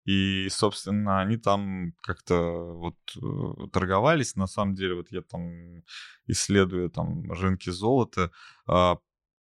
И, 0.08 0.48
собственно, 0.50 1.20
они 1.20 1.36
там 1.36 1.92
как-то 2.02 2.36
вот 2.74 2.96
э, 3.22 3.68
торговались. 3.74 4.38
На 4.38 4.48
самом 4.48 4.74
деле, 4.74 4.96
вот 4.96 5.12
я 5.12 5.22
там, 5.22 5.84
исследуя 6.28 6.88
там 6.88 7.30
рынки 7.30 7.70
золота, 7.72 8.32
а, 8.68 9.00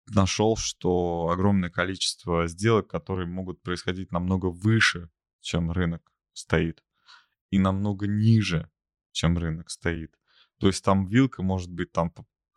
нашел, 0.08 0.56
что 0.56 1.28
огромное 1.30 1.68
количество 1.68 2.46
сделок, 2.46 2.88
которые 2.88 3.26
могут 3.26 3.60
происходить 3.60 4.10
намного 4.10 4.46
выше, 4.46 5.10
чем 5.42 5.70
рынок 5.70 6.10
стоит, 6.32 6.82
и 7.50 7.58
намного 7.58 8.06
ниже, 8.06 8.70
чем 9.12 9.36
рынок 9.36 9.68
стоит. 9.68 10.14
То 10.60 10.68
есть 10.68 10.82
там 10.82 11.06
вилка 11.06 11.42
может 11.42 11.70
быть 11.70 11.92
там 11.92 12.10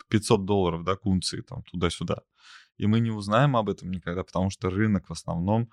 500 0.08 0.46
долларов, 0.46 0.86
да, 0.86 0.96
кунции, 0.96 1.41
там 1.41 1.62
туда-сюда. 1.63 2.22
И 2.78 2.88
мы 2.88 3.02
не 3.02 3.12
узнаем 3.12 3.58
об 3.58 3.70
этом 3.70 3.91
никогда, 3.91 4.24
потому 4.24 4.50
что 4.50 4.70
рынок 4.70 5.10
в 5.10 5.12
основном 5.12 5.70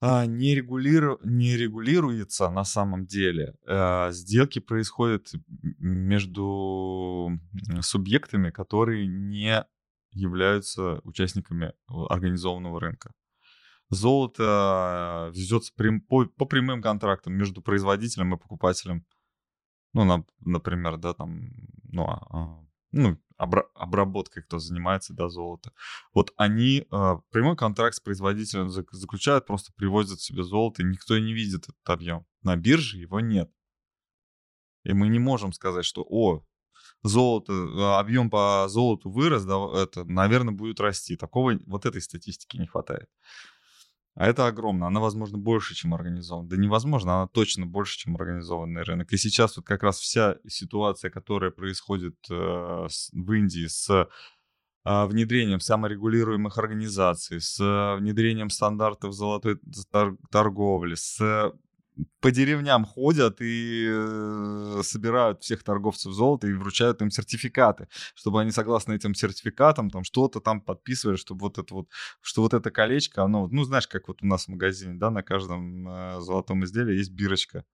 а, 0.00 0.26
не, 0.26 0.54
регулиру... 0.54 1.18
не 1.24 1.56
регулируется 1.56 2.50
на 2.50 2.64
самом 2.64 3.06
деле. 3.06 3.54
А, 3.66 4.10
сделки 4.12 4.60
происходят 4.60 5.32
между 5.78 7.30
субъектами, 7.80 8.50
которые 8.50 9.06
не 9.06 9.64
являются 10.12 11.00
участниками 11.04 11.72
организованного 11.88 12.80
рынка. 12.80 13.12
Золото 13.90 15.30
везется 15.34 15.72
прям, 15.74 16.00
по, 16.00 16.26
по 16.26 16.44
прямым 16.44 16.82
контрактам 16.82 17.34
между 17.34 17.62
производителем 17.62 18.34
и 18.34 18.38
покупателем. 18.38 19.04
Ну, 19.94 20.04
на, 20.04 20.24
например, 20.40 20.98
да, 20.98 21.14
там, 21.14 21.50
ну, 21.84 22.04
а, 22.04 22.26
а 22.30 22.66
ну, 22.92 23.18
обработкой, 23.38 24.42
кто 24.42 24.58
занимается, 24.58 25.14
да, 25.14 25.28
золото. 25.28 25.72
Вот 26.12 26.32
они 26.36 26.86
э, 26.90 27.14
прямой 27.30 27.56
контракт 27.56 27.94
с 27.94 28.00
производителем 28.00 28.68
заключают, 28.68 29.46
просто 29.46 29.72
привозят 29.74 30.20
себе 30.20 30.42
золото, 30.42 30.82
и 30.82 30.86
никто 30.86 31.18
не 31.18 31.32
видит 31.32 31.64
этот 31.64 31.88
объем. 31.88 32.26
На 32.42 32.56
бирже 32.56 32.98
его 32.98 33.20
нет. 33.20 33.50
И 34.84 34.92
мы 34.92 35.08
не 35.08 35.18
можем 35.18 35.52
сказать, 35.52 35.84
что, 35.84 36.04
о, 36.08 36.44
золото, 37.02 37.52
а, 37.52 38.00
объем 38.00 38.30
по 38.30 38.66
золоту 38.68 39.10
вырос, 39.10 39.44
да, 39.44 39.56
это, 39.74 40.04
наверное, 40.04 40.54
будет 40.54 40.80
расти. 40.80 41.16
Такого, 41.16 41.58
вот 41.66 41.86
этой 41.86 42.02
статистики 42.02 42.56
не 42.56 42.66
хватает. 42.66 43.08
А 44.18 44.26
это 44.26 44.48
огромно. 44.48 44.88
Она, 44.88 44.98
возможно, 44.98 45.38
больше, 45.38 45.76
чем 45.76 45.94
организована. 45.94 46.48
Да 46.48 46.56
невозможно, 46.56 47.14
она 47.14 47.28
точно 47.28 47.66
больше, 47.66 47.98
чем 47.98 48.16
организованный 48.16 48.82
рынок. 48.82 49.12
И 49.12 49.16
сейчас 49.16 49.56
вот 49.56 49.64
как 49.64 49.84
раз 49.84 50.00
вся 50.00 50.38
ситуация, 50.48 51.08
которая 51.08 51.52
происходит 51.52 52.16
э, 52.28 52.34
в 52.34 53.32
Индии 53.32 53.68
с 53.68 53.88
э, 53.88 54.06
внедрением 55.06 55.60
саморегулируемых 55.60 56.58
организаций, 56.58 57.40
с 57.40 57.60
э, 57.60 57.96
внедрением 58.00 58.50
стандартов 58.50 59.12
золотой 59.12 59.60
торговли, 60.32 60.96
с 60.96 61.52
по 62.20 62.30
деревням 62.30 62.84
ходят 62.84 63.40
и 63.40 63.86
э, 63.88 64.80
собирают 64.82 65.42
всех 65.42 65.62
торговцев 65.62 66.12
золота 66.12 66.46
и 66.46 66.52
вручают 66.52 67.02
им 67.02 67.10
сертификаты, 67.10 67.88
чтобы 68.14 68.40
они 68.40 68.50
согласно 68.50 68.92
этим 68.92 69.14
сертификатам 69.14 69.90
там 69.90 70.04
что-то 70.04 70.40
там 70.40 70.60
подписывали, 70.60 71.16
чтобы 71.16 71.40
вот 71.40 71.58
это 71.58 71.74
вот, 71.74 71.88
что 72.20 72.42
вот 72.42 72.54
это 72.54 72.70
колечко, 72.70 73.22
оно, 73.22 73.48
ну 73.48 73.64
знаешь, 73.64 73.88
как 73.88 74.08
вот 74.08 74.22
у 74.22 74.26
нас 74.26 74.44
в 74.44 74.48
магазине, 74.48 74.94
да, 74.94 75.10
на 75.10 75.22
каждом 75.22 75.88
э, 75.88 76.20
золотом 76.20 76.64
изделии 76.64 76.96
есть 76.96 77.12
бирочка, 77.12 77.64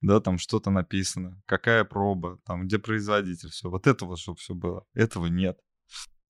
да, 0.00 0.20
там 0.20 0.38
что-то 0.38 0.70
написано, 0.70 1.40
какая 1.46 1.84
проба, 1.84 2.38
там, 2.44 2.66
где 2.66 2.78
производитель, 2.78 3.50
все, 3.50 3.68
вот 3.68 3.86
этого, 3.86 4.16
чтобы 4.16 4.38
все 4.38 4.54
было, 4.54 4.84
этого 4.94 5.26
нет. 5.26 5.58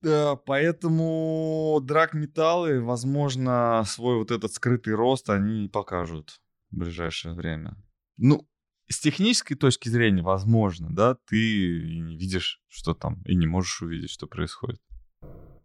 Да, 0.02 0.37
поэтому 0.37 1.78
драгметаллы, 1.83 2.80
возможно, 2.80 3.85
свой 3.87 4.16
вот 4.16 4.30
этот 4.30 4.52
скрытый 4.54 4.94
рост 4.94 5.28
они 5.28 5.68
покажут 5.68 6.40
в 6.70 6.76
ближайшее 6.76 7.35
время. 7.35 7.76
Ну, 8.16 8.46
с 8.88 8.98
технической 8.98 9.56
точки 9.56 9.88
зрения, 9.88 10.22
возможно, 10.22 10.88
да, 10.90 11.16
ты 11.28 11.37
и 11.37 12.00
не 12.00 12.16
видишь, 12.16 12.61
что 12.68 12.92
там, 12.92 13.22
и 13.22 13.35
не 13.35 13.46
можешь 13.46 13.83
увидеть, 13.83 14.11
что 14.11 14.26
происходит. 14.26 14.80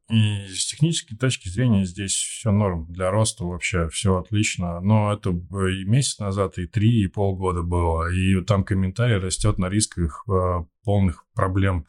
И 0.09 0.45
с 0.47 0.67
технической 0.67 1.17
точки 1.17 1.49
зрения 1.49 1.83
здесь 1.85 2.13
все 2.13 2.51
норм. 2.51 2.85
Для 2.89 3.09
роста 3.09 3.43
вообще 3.43 3.89
все 3.89 4.17
отлично. 4.17 4.79
Но 4.79 5.11
это 5.11 5.31
и 5.31 5.83
месяц 5.85 6.19
назад, 6.19 6.59
и 6.59 6.67
три, 6.67 7.01
и 7.01 7.07
полгода 7.07 7.63
было. 7.63 8.11
И 8.11 8.39
там 8.43 8.63
комментарий 8.63 9.17
растет 9.17 9.57
на 9.57 9.67
рисках 9.67 10.23
э, 10.29 10.63
полных 10.83 11.25
проблем 11.33 11.87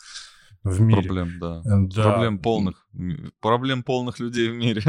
в 0.62 0.80
мире. 0.80 1.02
Проблем, 1.02 1.38
да. 1.38 1.62
да. 1.64 2.02
Проблем 2.04 2.38
полных. 2.38 2.88
Проблем 3.40 3.82
полных 3.82 4.18
людей 4.18 4.48
в 4.48 4.54
мире. 4.54 4.80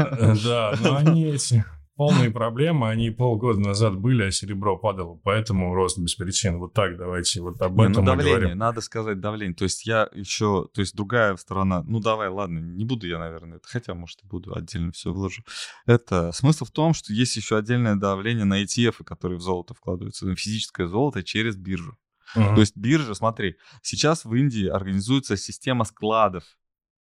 Да, 0.42 0.74
но 0.80 0.96
они 0.96 1.24
эти 1.34 1.66
полные 1.98 2.30
проблемы, 2.30 2.88
они 2.88 3.10
полгода 3.10 3.58
назад 3.58 3.98
были, 3.98 4.22
а 4.22 4.30
серебро 4.30 4.78
падало, 4.78 5.18
поэтому 5.24 5.74
рост 5.74 5.98
без 5.98 6.14
причин. 6.14 6.58
Вот 6.58 6.72
так 6.72 6.96
давайте 6.96 7.40
вот 7.40 7.60
об 7.60 7.80
этом 7.80 7.92
не, 7.92 7.98
ну, 7.98 8.04
давление, 8.04 8.38
говорим. 8.38 8.58
надо 8.58 8.80
сказать 8.80 9.20
давление. 9.20 9.56
То 9.56 9.64
есть 9.64 9.84
я 9.84 10.08
еще, 10.14 10.68
то 10.72 10.80
есть 10.80 10.94
другая 10.94 11.36
сторона, 11.36 11.82
ну 11.82 11.98
давай, 11.98 12.28
ладно, 12.28 12.60
не 12.60 12.84
буду 12.84 13.08
я, 13.08 13.18
наверное, 13.18 13.56
это, 13.56 13.66
хотя, 13.66 13.94
может, 13.94 14.22
и 14.22 14.28
буду, 14.28 14.56
отдельно 14.56 14.92
все 14.92 15.12
вложу. 15.12 15.42
Это 15.86 16.30
смысл 16.30 16.66
в 16.66 16.70
том, 16.70 16.94
что 16.94 17.12
есть 17.12 17.34
еще 17.34 17.58
отдельное 17.58 17.96
давление 17.96 18.44
на 18.44 18.62
ETF, 18.62 19.02
которые 19.02 19.38
в 19.38 19.42
золото 19.42 19.74
вкладываются, 19.74 20.24
на 20.24 20.36
физическое 20.36 20.86
золото 20.86 21.24
через 21.24 21.56
биржу. 21.56 21.98
Uh-huh. 22.36 22.54
То 22.54 22.60
есть 22.60 22.76
биржа, 22.76 23.14
смотри, 23.14 23.56
сейчас 23.82 24.24
в 24.24 24.32
Индии 24.34 24.68
организуется 24.68 25.36
система 25.36 25.84
складов, 25.84 26.44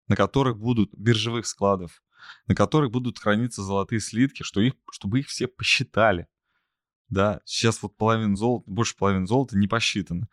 на 0.07 0.15
которых 0.15 0.57
будут 0.57 0.91
биржевых 0.93 1.45
складов, 1.45 2.01
на 2.47 2.55
которых 2.55 2.91
будут 2.91 3.19
храниться 3.19 3.63
золотые 3.63 3.99
слитки, 3.99 4.43
что 4.43 4.61
их, 4.61 4.73
чтобы 4.91 5.19
их 5.19 5.27
все 5.27 5.47
посчитали. 5.47 6.27
Да, 7.09 7.41
сейчас 7.45 7.81
вот 7.81 7.95
половина 7.95 8.35
золота, 8.35 8.69
больше 8.69 8.95
половины 8.97 9.27
золота 9.27 9.57
не 9.57 9.67
посчитано. 9.67 10.27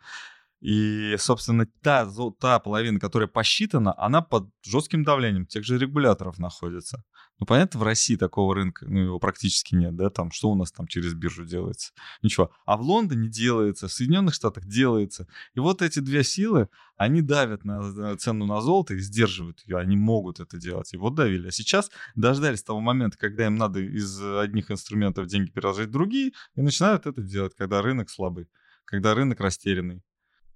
И, 0.59 1.15
собственно, 1.17 1.67
та, 1.81 2.09
та 2.39 2.59
половина, 2.59 2.99
которая 2.99 3.27
посчитана, 3.27 3.93
она 3.97 4.21
под 4.21 4.49
жестким 4.63 5.03
давлением 5.03 5.45
тех 5.45 5.63
же 5.63 5.77
регуляторов 5.77 6.39
находится. 6.39 7.03
Ну, 7.39 7.45
понятно, 7.45 7.81
в 7.81 7.83
России 7.83 8.15
такого 8.15 8.55
рынка, 8.55 8.85
ну, 8.87 8.99
его 8.99 9.19
практически 9.19 9.75
нет, 9.75 9.95
да, 9.95 10.09
там, 10.09 10.31
что 10.31 10.49
у 10.51 10.55
нас 10.55 10.71
там 10.71 10.87
через 10.87 11.13
биржу 11.13 11.43
делается? 11.43 11.91
Ничего. 12.21 12.49
А 12.65 12.77
в 12.77 12.81
Лондоне 12.81 13.27
делается, 13.27 13.89
в 13.89 13.91
Соединенных 13.91 14.33
Штатах 14.33 14.65
делается. 14.65 15.27
И 15.53 15.59
вот 15.59 15.81
эти 15.81 15.99
две 15.99 16.23
силы, 16.23 16.69
они 16.95 17.21
давят 17.21 17.65
на 17.65 18.15
цену 18.17 18.45
на 18.45 18.61
золото 18.61 18.93
и 18.93 18.99
сдерживают 18.99 19.61
ее, 19.65 19.77
они 19.77 19.97
могут 19.97 20.39
это 20.39 20.57
делать. 20.57 20.93
И 20.93 20.97
вот 20.97 21.15
давили. 21.15 21.49
А 21.49 21.51
сейчас 21.51 21.91
дождались 22.15 22.63
того 22.63 22.79
момента, 22.79 23.17
когда 23.17 23.47
им 23.47 23.55
надо 23.55 23.81
из 23.81 24.21
одних 24.21 24.71
инструментов 24.71 25.27
деньги 25.27 25.51
переложить 25.51 25.89
в 25.89 25.91
другие, 25.91 26.31
и 26.55 26.61
начинают 26.61 27.05
это 27.05 27.21
делать, 27.21 27.53
когда 27.55 27.81
рынок 27.81 28.09
слабый, 28.09 28.47
когда 28.85 29.13
рынок 29.13 29.41
растерянный. 29.41 30.03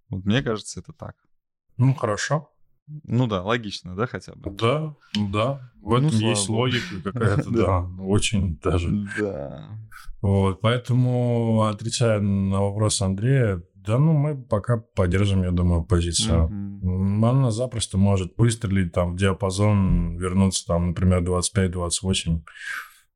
Вот 0.08 0.24
мне 0.24 0.42
кажется, 0.42 0.80
это 0.80 0.94
так. 0.94 1.16
Ну, 1.76 1.94
хорошо. 1.94 2.50
Ну 3.04 3.28
да, 3.28 3.44
логично, 3.44 3.96
да, 3.96 4.08
хотя 4.08 4.34
бы? 4.34 4.52
Да, 4.52 4.96
да. 5.16 5.72
В 5.82 5.94
этом 5.94 6.12
ну, 6.12 6.30
есть 6.30 6.50
логика 6.50 6.96
какая-то, 7.04 7.50
да. 7.50 7.80
Очень 8.00 8.58
даже. 8.58 8.90
Да. 9.18 9.70
Вот, 10.22 10.60
поэтому, 10.62 11.64
отвечая 11.64 12.20
на 12.20 12.62
вопрос 12.62 13.02
Андрея, 13.02 13.64
да, 13.76 13.98
ну, 13.98 14.14
мы 14.14 14.42
пока 14.42 14.78
поддержим, 14.78 15.44
я 15.44 15.52
думаю, 15.52 15.84
позицию. 15.84 16.46
Она 16.84 17.52
запросто 17.52 17.98
может 17.98 18.34
выстрелить 18.38 18.92
там 18.92 19.14
в 19.14 19.18
диапазон, 19.18 20.18
вернуться 20.18 20.66
там, 20.66 20.90
например, 20.90 21.24
25-28. 21.24 22.42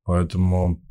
Поэтому 0.05 0.81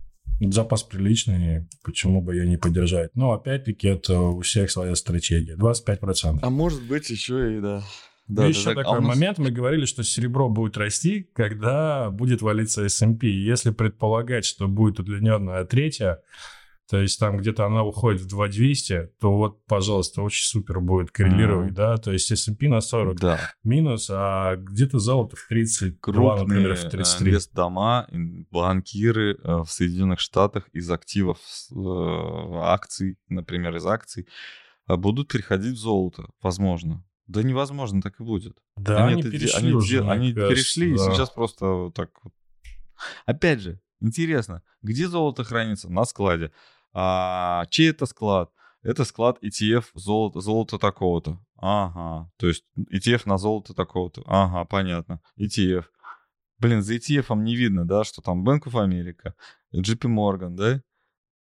Запас 0.51 0.83
приличный, 0.83 1.69
почему 1.85 2.21
бы 2.21 2.35
ее 2.35 2.49
не 2.49 2.57
поддержать? 2.57 3.11
Но 3.15 3.33
опять-таки 3.33 3.87
это 3.87 4.19
у 4.19 4.41
всех 4.41 4.71
своя 4.71 4.95
стратегия. 4.97 5.57
25%. 5.57 6.41
А 6.43 6.51
может 6.51 6.83
быть 6.83 7.11
еще 7.11 7.57
и 7.57 7.61
да. 7.61 7.83
Да, 8.29 8.47
еще 8.47 8.75
да, 8.75 8.83
такой 8.83 8.99
а 8.99 9.01
нас... 9.01 9.15
момент, 9.15 9.39
мы 9.39 9.51
говорили, 9.51 9.85
что 9.85 10.03
серебро 10.03 10.49
будет 10.49 10.77
расти, 10.77 11.29
когда 11.35 12.11
будет 12.11 12.41
валиться 12.41 12.85
S&P. 12.85 13.27
Если 13.27 13.71
предполагать, 13.71 14.45
что 14.45 14.69
будет 14.69 15.01
удлиненная 15.01 15.65
третья, 15.65 16.21
то 16.93 17.01
есть 17.01 17.19
там 17.19 17.39
где-то 17.39 17.65
она 17.65 17.85
уходит 17.85 18.21
в 18.21 18.27
2200, 18.27 19.13
то 19.19 19.35
вот, 19.35 19.65
пожалуйста, 19.65 20.21
очень 20.21 20.45
супер 20.45 20.81
будет 20.81 21.11
коррелировать, 21.11 21.71
mm-hmm. 21.71 21.75
да, 21.75 21.97
то 21.97 22.13
есть 22.13 22.31
S&P 22.31 22.69
на 22.69 22.83
40 22.83 23.17
да. 23.19 23.41
минус, 23.65 24.11
а 24.13 24.57
где-то 24.57 24.99
золото 24.99 25.37
в 25.37 25.47
30, 25.49 26.01
Крупные 26.01 26.45
например, 26.45 26.77
в 26.77 26.91
33. 26.91 27.39
дома, 27.55 28.07
банкиры 28.51 29.39
э, 29.43 29.63
в 29.63 29.69
Соединенных 29.69 30.21
Штатах 30.21 30.69
из 30.75 30.91
активов 30.91 31.39
э, 31.71 31.75
акций, 32.57 33.17
например, 33.29 33.75
из 33.77 33.87
акций, 33.87 34.29
э, 34.87 34.97
будут 34.97 35.29
переходить 35.29 35.77
в 35.79 35.81
золото, 35.81 36.27
возможно. 36.43 37.03
Да 37.27 37.43
невозможно, 37.43 38.03
так 38.03 38.21
и 38.21 38.25
будет. 38.25 38.57
Да, 38.77 39.07
они, 39.07 39.15
они 39.15 39.31
перешли 39.31 39.59
они, 39.59 39.73
уже, 39.73 40.09
они 40.09 40.33
кажется, 40.33 40.55
перешли, 40.55 40.89
да. 40.89 40.95
и 40.95 40.99
сейчас 40.99 41.31
просто 41.31 41.91
так 41.95 42.11
вот. 42.23 42.33
Опять 43.27 43.61
же, 43.61 43.81
интересно, 44.01 44.63
где 44.83 45.09
золото 45.09 45.45
хранится? 45.45 45.89
На 45.91 46.05
складе. 46.05 46.53
А, 46.93 47.65
чей 47.71 47.91
это 47.91 48.07
склад? 48.07 48.51
Это 48.83 49.05
склад 49.05 49.39
ETF 49.43 49.85
золото, 49.95 50.41
золото 50.41 50.79
такого-то. 50.79 51.39
Ага. 51.57 52.31
То 52.37 52.49
есть 52.49 52.65
ETF 52.93 53.23
на 53.27 53.39
золото 53.39 53.75
такого-то. 53.75 54.23
Ага, 54.27 54.65
понятно. 54.65 55.21
ETF. 55.39 55.85
Блин, 56.59 56.83
за 56.83 56.95
ETF 56.95 57.35
не 57.37 57.57
видно, 57.57 57.87
да, 57.87 58.05
что 58.05 58.23
там 58.23 58.49
Bank 58.49 58.65
of 58.65 58.75
America, 58.75 59.35
JP 59.75 60.09
Morgan, 60.09 60.51
да? 60.51 60.83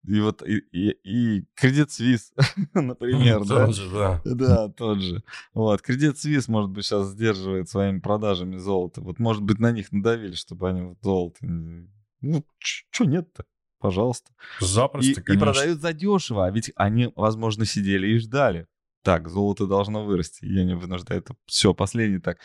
И 0.04 0.20
вот 0.20 0.42
и, 0.42 0.58
и, 0.72 0.92
и 1.04 1.46
Credit 1.62 1.88
Suisse, 1.88 2.32
например, 2.74 3.46
да? 3.46 3.68
Тот 3.68 3.76
же, 3.76 3.90
да. 3.92 4.22
Да, 4.26 4.70
тот 4.70 5.00
же. 5.00 5.24
Вот, 5.54 5.82
Credit 5.88 6.14
Suisse, 6.14 6.46
может 6.48 6.72
быть, 6.72 6.86
сейчас 6.86 7.10
сдерживает 7.10 7.70
своими 7.70 8.00
продажами 8.00 8.58
золота. 8.58 9.02
Вот, 9.02 9.20
может 9.20 9.44
быть, 9.44 9.60
на 9.60 9.72
них 9.72 9.92
надавили, 9.92 10.34
чтобы 10.34 10.70
они 10.70 10.82
вот 10.82 10.98
золото... 11.02 11.38
Ну, 11.44 12.46
что 12.60 13.06
нет-то? 13.06 13.46
Пожалуйста. 13.80 14.32
Запросто, 14.60 15.12
и, 15.12 15.24
конечно. 15.24 15.34
И 15.34 15.38
продают 15.38 15.82
задешево, 15.82 16.46
а 16.46 16.52
ведь 16.52 16.72
они, 16.76 17.12
возможно, 17.16 17.66
сидели 17.66 18.08
и 18.08 18.18
ждали. 18.18 18.68
Так, 19.04 19.28
золото 19.28 19.66
должно 19.66 20.06
вырасти. 20.06 20.46
Я 20.46 20.64
не 20.64 20.76
вынуждаю 20.76 21.22
это. 21.22 21.36
Все, 21.48 21.74
последний 21.74 22.20
так. 22.20 22.38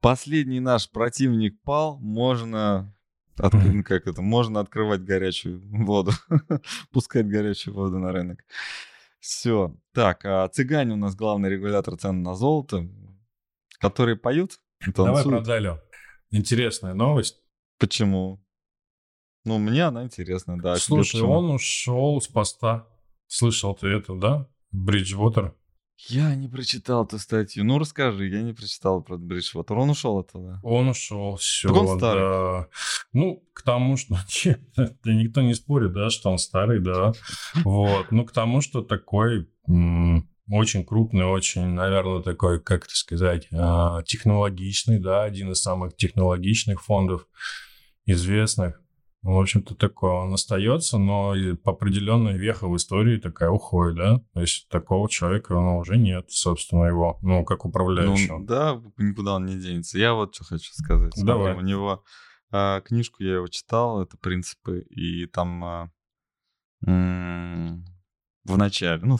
Последний 0.00 0.60
наш 0.60 0.90
противник 0.90 1.60
пал. 1.62 1.98
Можно 1.98 2.94
от, 3.38 3.52
как 3.84 4.06
это, 4.06 4.22
можно 4.22 4.60
открывать 4.60 5.02
горячую 5.02 5.60
воду, 5.84 6.12
пускать 6.92 7.28
горячую 7.28 7.74
воду 7.74 7.98
на 7.98 8.12
рынок. 8.12 8.44
Все. 9.20 9.76
Так, 9.92 10.24
а 10.24 10.48
цыгане 10.48 10.94
у 10.94 10.96
нас 10.96 11.14
главный 11.14 11.48
регулятор 11.48 11.96
цен 11.96 12.22
на 12.22 12.34
золото, 12.34 12.88
которые 13.78 14.16
поют, 14.16 14.58
танцуют. 14.80 15.06
Давай 15.06 15.24
про 15.24 15.40
Далю. 15.40 15.80
Интересная 16.30 16.94
новость. 16.94 17.40
Почему? 17.78 18.44
Ну, 19.44 19.58
мне 19.58 19.84
она 19.84 20.04
интересна, 20.04 20.58
да. 20.58 20.76
Слушай, 20.76 21.22
он 21.22 21.50
ушел 21.50 22.20
с 22.20 22.28
поста. 22.28 22.88
Слышал 23.26 23.74
ты 23.74 23.88
это, 23.88 24.14
да? 24.14 24.48
Бриджвотер. 24.70 25.54
Я 26.08 26.34
не 26.34 26.48
прочитал 26.48 27.04
эту 27.04 27.18
статью. 27.18 27.64
Ну, 27.64 27.78
расскажи, 27.78 28.26
я 28.28 28.42
не 28.42 28.52
прочитал 28.52 29.02
про 29.02 29.16
Бриджвотер. 29.16 29.76
Он 29.76 29.90
ушел 29.90 30.18
оттуда? 30.18 30.58
Он 30.62 30.88
ушел, 30.88 31.36
все. 31.36 31.68
Так 31.68 31.76
он 31.76 31.98
старый? 31.98 32.22
Да. 32.22 32.68
Ну, 33.12 33.42
к 33.52 33.62
тому, 33.62 33.96
что... 33.96 34.16
никто 35.04 35.42
не 35.42 35.54
спорит, 35.54 35.92
да, 35.92 36.10
что 36.10 36.30
он 36.30 36.38
старый, 36.38 36.80
да. 36.80 37.12
Вот. 37.64 38.10
Ну, 38.10 38.24
к 38.24 38.32
тому, 38.32 38.60
что 38.60 38.82
такой 38.82 39.48
очень 40.50 40.84
крупный, 40.84 41.24
очень, 41.24 41.66
наверное, 41.68 42.20
такой, 42.20 42.60
как 42.60 42.84
это 42.84 42.94
сказать, 42.94 43.48
а, 43.52 44.02
технологичный, 44.02 44.98
да, 44.98 45.22
один 45.22 45.52
из 45.52 45.62
самых 45.62 45.96
технологичных 45.96 46.82
фондов 46.82 47.26
известных. 48.06 48.81
В 49.22 49.38
общем-то, 49.38 49.76
такое 49.76 50.12
он 50.12 50.34
остается, 50.34 50.98
но 50.98 51.34
по 51.62 51.72
определенной 51.72 52.36
веха 52.36 52.66
в 52.66 52.76
истории 52.76 53.18
такая 53.18 53.50
уходит, 53.50 53.96
да? 53.96 54.20
То 54.34 54.40
есть 54.40 54.68
такого 54.68 55.08
человека 55.08 55.54
ну, 55.54 55.78
уже 55.78 55.96
нет, 55.96 56.30
собственно, 56.30 56.84
его, 56.84 57.18
ну, 57.22 57.44
как 57.44 57.64
управляющего. 57.64 58.38
Ну, 58.38 58.46
да, 58.46 58.82
никуда 58.96 59.36
он 59.36 59.46
не 59.46 59.56
денется. 59.56 59.96
Я 59.96 60.14
вот 60.14 60.34
что 60.34 60.44
хочу 60.44 60.72
сказать. 60.72 61.12
Давай. 61.16 61.54
У 61.54 61.60
него 61.60 62.02
а, 62.50 62.80
книжку 62.80 63.22
я 63.22 63.36
его 63.36 63.46
читал, 63.48 64.02
это 64.02 64.16
«Принципы», 64.18 64.80
и 64.90 65.26
там 65.26 65.64
а, 65.64 65.90
м- 66.84 67.84
в 68.44 68.58
начале, 68.58 69.00
ну, 69.02 69.18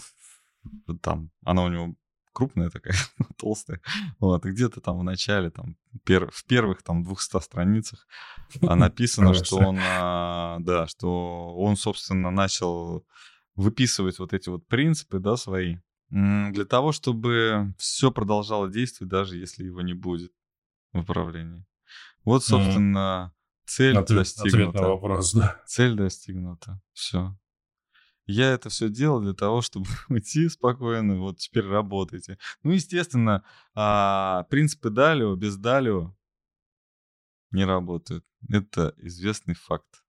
там, 1.00 1.30
она 1.44 1.64
у 1.64 1.68
него 1.68 1.94
крупная 2.32 2.70
такая, 2.70 2.96
толстая. 3.38 3.80
Вот, 4.18 4.44
и 4.46 4.50
где-то 4.50 4.80
там 4.80 4.98
в 4.98 5.04
начале, 5.04 5.50
там, 5.50 5.76
пер, 6.04 6.30
в 6.30 6.44
первых 6.44 6.82
там 6.82 7.02
200 7.02 7.40
страницах 7.40 8.06
а, 8.62 8.74
написано, 8.74 9.34
что 9.34 9.56
он, 9.58 9.78
а, 9.80 10.58
да, 10.60 10.86
что 10.86 11.54
он, 11.56 11.76
собственно, 11.76 12.30
начал 12.30 13.06
выписывать 13.54 14.18
вот 14.18 14.32
эти 14.32 14.48
вот 14.48 14.66
принципы, 14.66 15.18
да, 15.18 15.36
свои, 15.36 15.76
для 16.10 16.64
того, 16.64 16.92
чтобы 16.92 17.74
все 17.78 18.10
продолжало 18.10 18.68
действовать, 18.68 19.10
даже 19.10 19.36
если 19.38 19.64
его 19.64 19.80
не 19.80 19.94
будет 19.94 20.32
в 20.92 21.00
управлении. 21.00 21.64
Вот, 22.24 22.44
собственно, 22.44 23.32
цель 23.64 23.96
ответ, 23.96 24.18
достигнута. 24.18 24.68
Ответ 24.68 24.74
на 24.74 24.88
вопрос, 24.88 25.32
да. 25.32 25.62
Цель 25.66 25.94
достигнута. 25.94 26.80
Все. 26.92 27.36
Я 28.26 28.52
это 28.52 28.68
все 28.68 28.88
делал 28.88 29.20
для 29.20 29.35
того, 29.35 29.62
чтобы 29.62 29.87
уйти 30.08 30.48
спокойно, 30.48 31.18
вот 31.18 31.38
теперь 31.38 31.66
работайте. 31.66 32.38
Ну, 32.62 32.72
естественно, 32.72 33.44
а, 33.74 34.44
принципы 34.44 34.90
Далио 34.90 35.35
без 35.35 35.56
Далио 35.56 36.14
не 37.50 37.64
работают. 37.64 38.24
Это 38.48 38.94
известный 38.98 39.54
факт. 39.54 40.02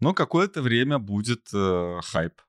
Но 0.00 0.14
какое-то 0.14 0.62
время 0.62 0.98
будет 0.98 1.48
э, 1.52 2.00
хайп. 2.02 2.40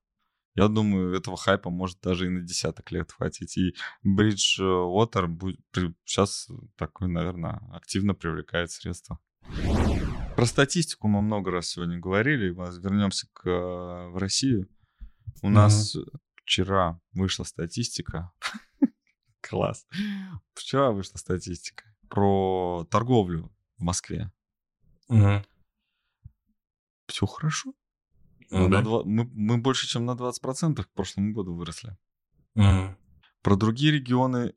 Я 0.56 0.70
думаю, 0.70 1.14
этого 1.14 1.36
хайпа 1.36 1.70
может 1.70 2.00
даже 2.02 2.28
и 2.28 2.30
на 2.30 2.42
десяток 2.42 2.90
лет 2.92 3.12
хватить. 3.12 3.58
И 3.58 3.76
Bridgewater 4.06 5.28
будет, 5.28 5.60
сейчас 6.06 6.48
такой, 6.78 7.10
наверное, 7.10 7.62
активно 7.74 8.14
привлекает 8.14 8.72
средства. 8.72 9.20
Про 10.36 10.46
статистику 10.46 11.08
мы 11.08 11.22
много 11.22 11.52
раз 11.52 11.68
сегодня 11.68 12.00
говорили. 12.00 12.50
Вернемся 12.50 13.28
к, 13.34 13.48
э, 13.50 14.10
в 14.10 14.18
Россию. 14.18 14.70
У 15.42 15.50
нас 15.50 15.98
вчера 16.44 17.00
вышла 17.14 17.44
статистика. 17.44 18.32
Класс. 19.42 19.88
Вчера 20.54 20.92
вышла 20.92 21.18
статистика 21.18 21.84
про 22.10 22.88
торговлю 22.90 23.52
в 23.78 23.84
Москве. 23.84 24.32
Все 27.08 27.26
хорошо. 27.26 27.74
Ну, 28.52 28.70
да? 28.70 28.82
2, 28.82 29.04
мы, 29.06 29.30
мы 29.34 29.58
больше, 29.58 29.88
чем 29.88 30.06
на 30.06 30.12
20% 30.12 30.84
к 30.84 30.90
прошлому 30.90 31.34
году 31.34 31.56
выросли. 31.56 31.98
Про 33.42 33.56
другие 33.56 33.92
регионы 33.92 34.56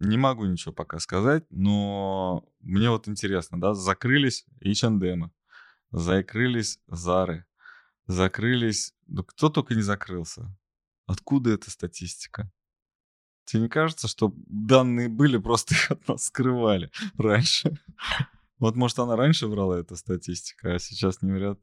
не 0.00 0.16
могу 0.16 0.44
ничего 0.46 0.72
пока 0.72 0.98
сказать, 1.00 1.44
но 1.50 2.44
мне 2.60 2.88
вот 2.90 3.08
интересно, 3.08 3.60
да, 3.60 3.74
закрылись 3.74 4.46
H&M, 4.64 5.32
закрылись 5.90 6.78
Зары, 6.86 7.46
закрылись. 8.08 8.94
Ну, 9.06 9.22
кто 9.22 9.48
только 9.50 9.74
не 9.74 9.82
закрылся. 9.82 10.52
Откуда 11.06 11.50
эта 11.50 11.70
статистика? 11.70 12.50
Тебе 13.44 13.62
не 13.62 13.68
кажется, 13.68 14.08
что 14.08 14.34
данные 14.46 15.08
были, 15.08 15.38
просто 15.38 15.74
их 15.74 15.90
от 15.90 16.08
нас 16.08 16.24
скрывали 16.24 16.90
раньше? 17.16 17.78
Вот, 18.58 18.74
может, 18.74 18.98
она 18.98 19.14
раньше 19.14 19.46
врала, 19.46 19.78
эта 19.78 19.94
статистика, 19.94 20.74
а 20.74 20.78
сейчас 20.78 21.22
не 21.22 21.32
врет. 21.32 21.62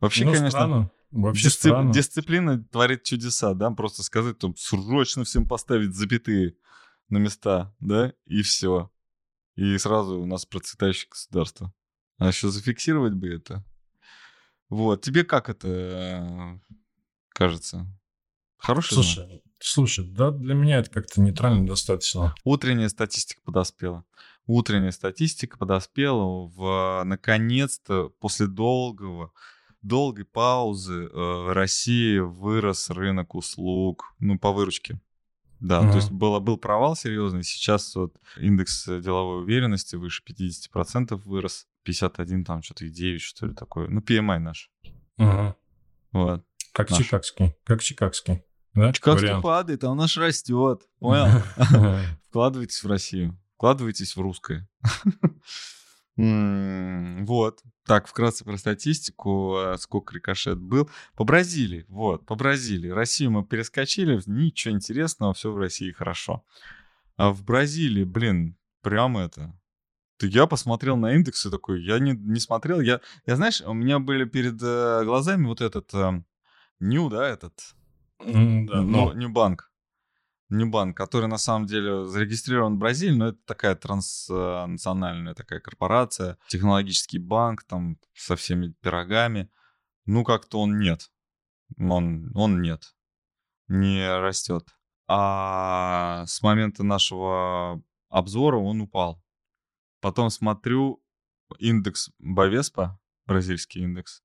Вообще, 0.00 0.24
ну, 0.24 0.32
конечно, 0.32 0.50
странно. 0.50 0.90
Вообще 1.10 1.44
дисцип... 1.44 1.60
странно. 1.60 1.92
дисциплина 1.92 2.64
творит 2.64 3.02
чудеса, 3.02 3.54
да? 3.54 3.70
Просто 3.70 4.02
сказать, 4.02 4.38
там, 4.38 4.56
срочно 4.56 5.24
всем 5.24 5.46
поставить 5.46 5.94
запятые 5.94 6.56
на 7.08 7.18
места, 7.18 7.74
да? 7.80 8.12
И 8.24 8.42
все. 8.42 8.90
И 9.56 9.76
сразу 9.78 10.20
у 10.20 10.26
нас 10.26 10.46
процветающее 10.46 11.08
государство. 11.10 11.72
А 12.16 12.28
еще 12.28 12.48
зафиксировать 12.48 13.14
бы 13.14 13.28
это. 13.28 13.64
Вот, 14.68 15.02
тебе 15.02 15.24
как 15.24 15.48
это 15.48 15.68
э, 15.68 16.58
кажется? 17.30 17.86
Хороший 18.58 18.94
Слушай, 18.94 19.26
знак? 19.26 19.40
слушай, 19.60 20.04
да, 20.06 20.30
для 20.30 20.54
меня 20.54 20.78
это 20.78 20.90
как-то 20.90 21.20
нейтрально 21.20 21.66
достаточно. 21.66 22.34
Утренняя 22.44 22.88
статистика 22.88 23.40
подоспела. 23.42 24.04
Утренняя 24.46 24.90
статистика 24.90 25.56
подоспела 25.58 26.48
в, 26.48 27.02
наконец-то, 27.04 28.08
после 28.18 28.46
долгого, 28.46 29.32
долгой 29.82 30.24
паузы 30.24 31.04
э, 31.04 31.08
в 31.12 31.52
России 31.52 32.18
вырос 32.18 32.90
рынок 32.90 33.34
услуг, 33.34 34.14
ну, 34.18 34.38
по 34.38 34.52
выручке. 34.52 35.00
Да, 35.60 35.82
uh-huh. 35.82 35.90
то 35.90 35.96
есть 35.96 36.10
было, 36.10 36.38
был 36.38 36.56
провал 36.56 36.94
серьезный. 36.94 37.42
Сейчас 37.42 37.94
вот 37.96 38.16
индекс 38.36 38.86
деловой 38.86 39.42
уверенности 39.42 39.96
выше 39.96 40.22
50% 40.24 41.16
вырос. 41.24 41.66
51 41.84 42.44
там 42.44 42.62
что-то 42.62 42.84
и 42.84 42.90
9, 42.90 43.20
что 43.20 43.46
ли, 43.46 43.54
такое. 43.54 43.88
Ну, 43.88 44.00
PMI 44.00 44.38
наш. 44.38 44.70
Угу. 45.16 45.54
Вот. 46.12 46.44
Как 46.72 46.90
наш. 46.90 46.98
чикагский. 46.98 47.54
Как 47.64 47.82
чикагский. 47.82 48.42
Да? 48.74 48.92
Чикагский 48.92 49.28
Вариант. 49.28 49.42
падает, 49.42 49.84
а 49.84 49.90
у 49.90 49.94
нас 49.94 50.16
растет. 50.16 50.82
Понял? 50.98 51.42
Вкладывайтесь 52.28 52.82
в 52.82 52.86
Россию. 52.86 53.38
Вкладывайтесь 53.54 54.16
в 54.16 54.20
русское. 54.20 54.68
Вот. 56.18 57.62
Так, 57.86 58.08
вкратце 58.08 58.44
про 58.44 58.58
статистику, 58.58 59.56
а, 59.56 59.78
сколько 59.78 60.14
рикошет 60.14 60.58
был. 60.58 60.90
По 61.14 61.24
Бразилии, 61.24 61.86
вот, 61.88 62.26
по 62.26 62.34
Бразилии. 62.34 62.90
Россию 62.90 63.30
мы 63.30 63.44
перескочили, 63.44 64.20
ничего 64.26 64.74
интересного, 64.74 65.32
все 65.32 65.52
в 65.52 65.56
России 65.56 65.92
хорошо. 65.92 66.44
А 67.16 67.30
в 67.30 67.44
Бразилии, 67.44 68.04
блин, 68.04 68.56
прям 68.82 69.16
это, 69.16 69.58
я 70.20 70.46
посмотрел 70.46 70.96
на 70.96 71.14
индексы 71.14 71.50
такой, 71.50 71.82
я 71.82 71.98
не, 71.98 72.12
не 72.12 72.40
смотрел, 72.40 72.80
я, 72.80 73.00
я, 73.26 73.36
знаешь, 73.36 73.62
у 73.62 73.72
меня 73.72 73.98
были 73.98 74.24
перед 74.24 74.60
э, 74.60 75.04
глазами 75.04 75.46
вот 75.46 75.60
этот 75.60 75.94
э, 75.94 76.22
New, 76.80 77.08
да, 77.08 77.28
этот, 77.28 77.54
mm, 78.20 78.66
да, 78.66 78.82
но... 78.82 79.12
Ньюбанк, 79.14 79.70
Ньюбанк, 80.50 80.96
который 80.96 81.28
на 81.28 81.36
самом 81.36 81.66
деле 81.66 82.06
зарегистрирован 82.06 82.76
в 82.76 82.78
Бразилии, 82.78 83.14
но 83.14 83.28
это 83.28 83.38
такая 83.44 83.74
транснациональная 83.74 85.34
такая 85.34 85.60
корпорация, 85.60 86.38
технологический 86.48 87.18
банк 87.18 87.64
там 87.64 87.98
со 88.14 88.34
всеми 88.34 88.72
пирогами, 88.80 89.50
ну 90.06 90.24
как-то 90.24 90.60
он 90.60 90.78
нет, 90.78 91.10
он, 91.78 92.30
он 92.34 92.62
нет, 92.62 92.94
не 93.68 94.08
растет. 94.20 94.68
А 95.06 96.24
с 96.26 96.42
момента 96.42 96.82
нашего 96.82 97.82
обзора 98.08 98.58
он 98.58 98.80
упал. 98.80 99.22
Потом 100.00 100.30
смотрю 100.30 101.02
индекс 101.58 102.10
Бавеспа, 102.18 102.98
бразильский 103.26 103.82
индекс, 103.82 104.22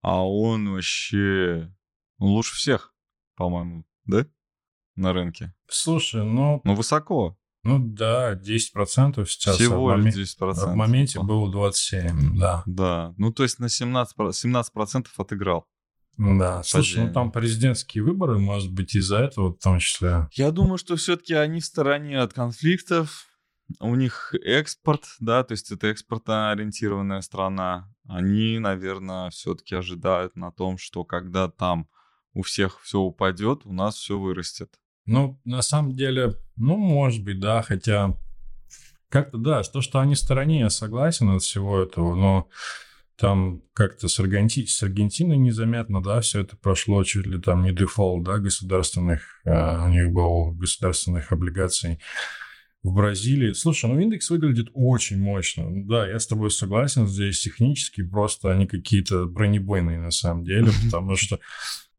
а 0.00 0.26
он 0.26 0.72
вообще 0.72 1.72
лучше 2.18 2.54
всех, 2.56 2.94
по-моему, 3.36 3.84
да? 4.04 4.26
На 4.96 5.12
рынке. 5.12 5.54
Слушай, 5.68 6.24
ну... 6.24 6.60
Ну, 6.64 6.74
высоко. 6.74 7.36
Ну 7.64 7.78
да, 7.78 8.34
10% 8.34 9.24
сейчас. 9.26 9.56
Всего 9.56 9.90
а 9.90 9.96
лишь 9.96 10.14
10%. 10.14 10.52
В 10.52 10.74
моменте 10.74 11.20
было 11.20 11.50
27, 11.50 12.38
да. 12.38 12.62
Да, 12.66 13.14
ну 13.16 13.32
то 13.32 13.42
есть 13.42 13.58
на 13.58 13.66
17%, 13.66 14.06
17% 14.16 15.06
отыграл. 15.16 15.66
Да, 16.18 16.62
слушай, 16.62 17.06
ну 17.06 17.12
там 17.12 17.32
президентские 17.32 18.04
выборы, 18.04 18.38
может 18.38 18.72
быть, 18.72 18.94
из-за 18.94 19.18
этого 19.18 19.54
в 19.54 19.58
том 19.58 19.78
числе. 19.78 20.28
Я 20.32 20.50
думаю, 20.50 20.78
что 20.78 20.94
все-таки 20.96 21.34
они 21.34 21.60
в 21.60 21.64
стороне 21.64 22.20
от 22.20 22.34
конфликтов, 22.34 23.26
у 23.80 23.94
них 23.94 24.34
экспорт, 24.44 25.04
да, 25.18 25.42
то 25.42 25.52
есть 25.52 25.72
это 25.72 25.88
экспортоориентированная 25.88 27.22
страна. 27.22 27.90
Они, 28.06 28.58
наверное, 28.58 29.30
все-таки 29.30 29.74
ожидают 29.74 30.36
на 30.36 30.52
том, 30.52 30.76
что 30.76 31.04
когда 31.04 31.48
там 31.48 31.88
у 32.34 32.42
всех 32.42 32.80
все 32.82 33.00
упадет, 33.00 33.62
у 33.64 33.72
нас 33.72 33.96
все 33.96 34.18
вырастет. 34.18 34.78
Ну, 35.06 35.40
на 35.44 35.62
самом 35.62 35.92
деле, 35.92 36.34
ну, 36.56 36.76
может 36.76 37.22
быть, 37.22 37.40
да, 37.40 37.62
хотя 37.62 38.16
как-то, 39.08 39.38
да, 39.38 39.62
то, 39.62 39.80
что 39.80 40.00
они 40.00 40.14
в 40.14 40.18
стороне, 40.18 40.60
я 40.60 40.70
согласен 40.70 41.30
от 41.30 41.42
всего 41.42 41.82
этого, 41.82 42.14
но 42.14 42.48
там 43.16 43.62
как-то 43.74 44.08
с, 44.08 44.18
Аргенти... 44.18 44.66
с 44.66 44.82
Аргентиной 44.82 45.36
незаметно, 45.36 46.02
да, 46.02 46.20
все 46.20 46.40
это 46.40 46.56
прошло 46.56 47.04
чуть 47.04 47.26
ли 47.26 47.40
там 47.40 47.62
не 47.62 47.72
дефолт, 47.72 48.24
да, 48.24 48.38
государственных, 48.38 49.22
а, 49.44 49.84
у 49.86 49.88
них 49.88 50.10
был 50.10 50.52
государственных 50.52 51.30
облигаций 51.32 52.00
в 52.82 52.92
Бразилии. 52.92 53.52
Слушай, 53.52 53.90
ну 53.90 54.00
индекс 54.00 54.30
выглядит 54.30 54.68
очень 54.74 55.18
мощно. 55.18 55.64
Да, 55.86 56.08
я 56.08 56.18
с 56.18 56.26
тобой 56.26 56.50
согласен, 56.50 57.06
здесь 57.06 57.40
технически 57.40 58.02
просто 58.02 58.50
они 58.50 58.66
какие-то 58.66 59.26
бронебойные 59.26 59.98
на 59.98 60.10
самом 60.10 60.44
деле, 60.44 60.70
потому 60.84 61.16
что 61.16 61.38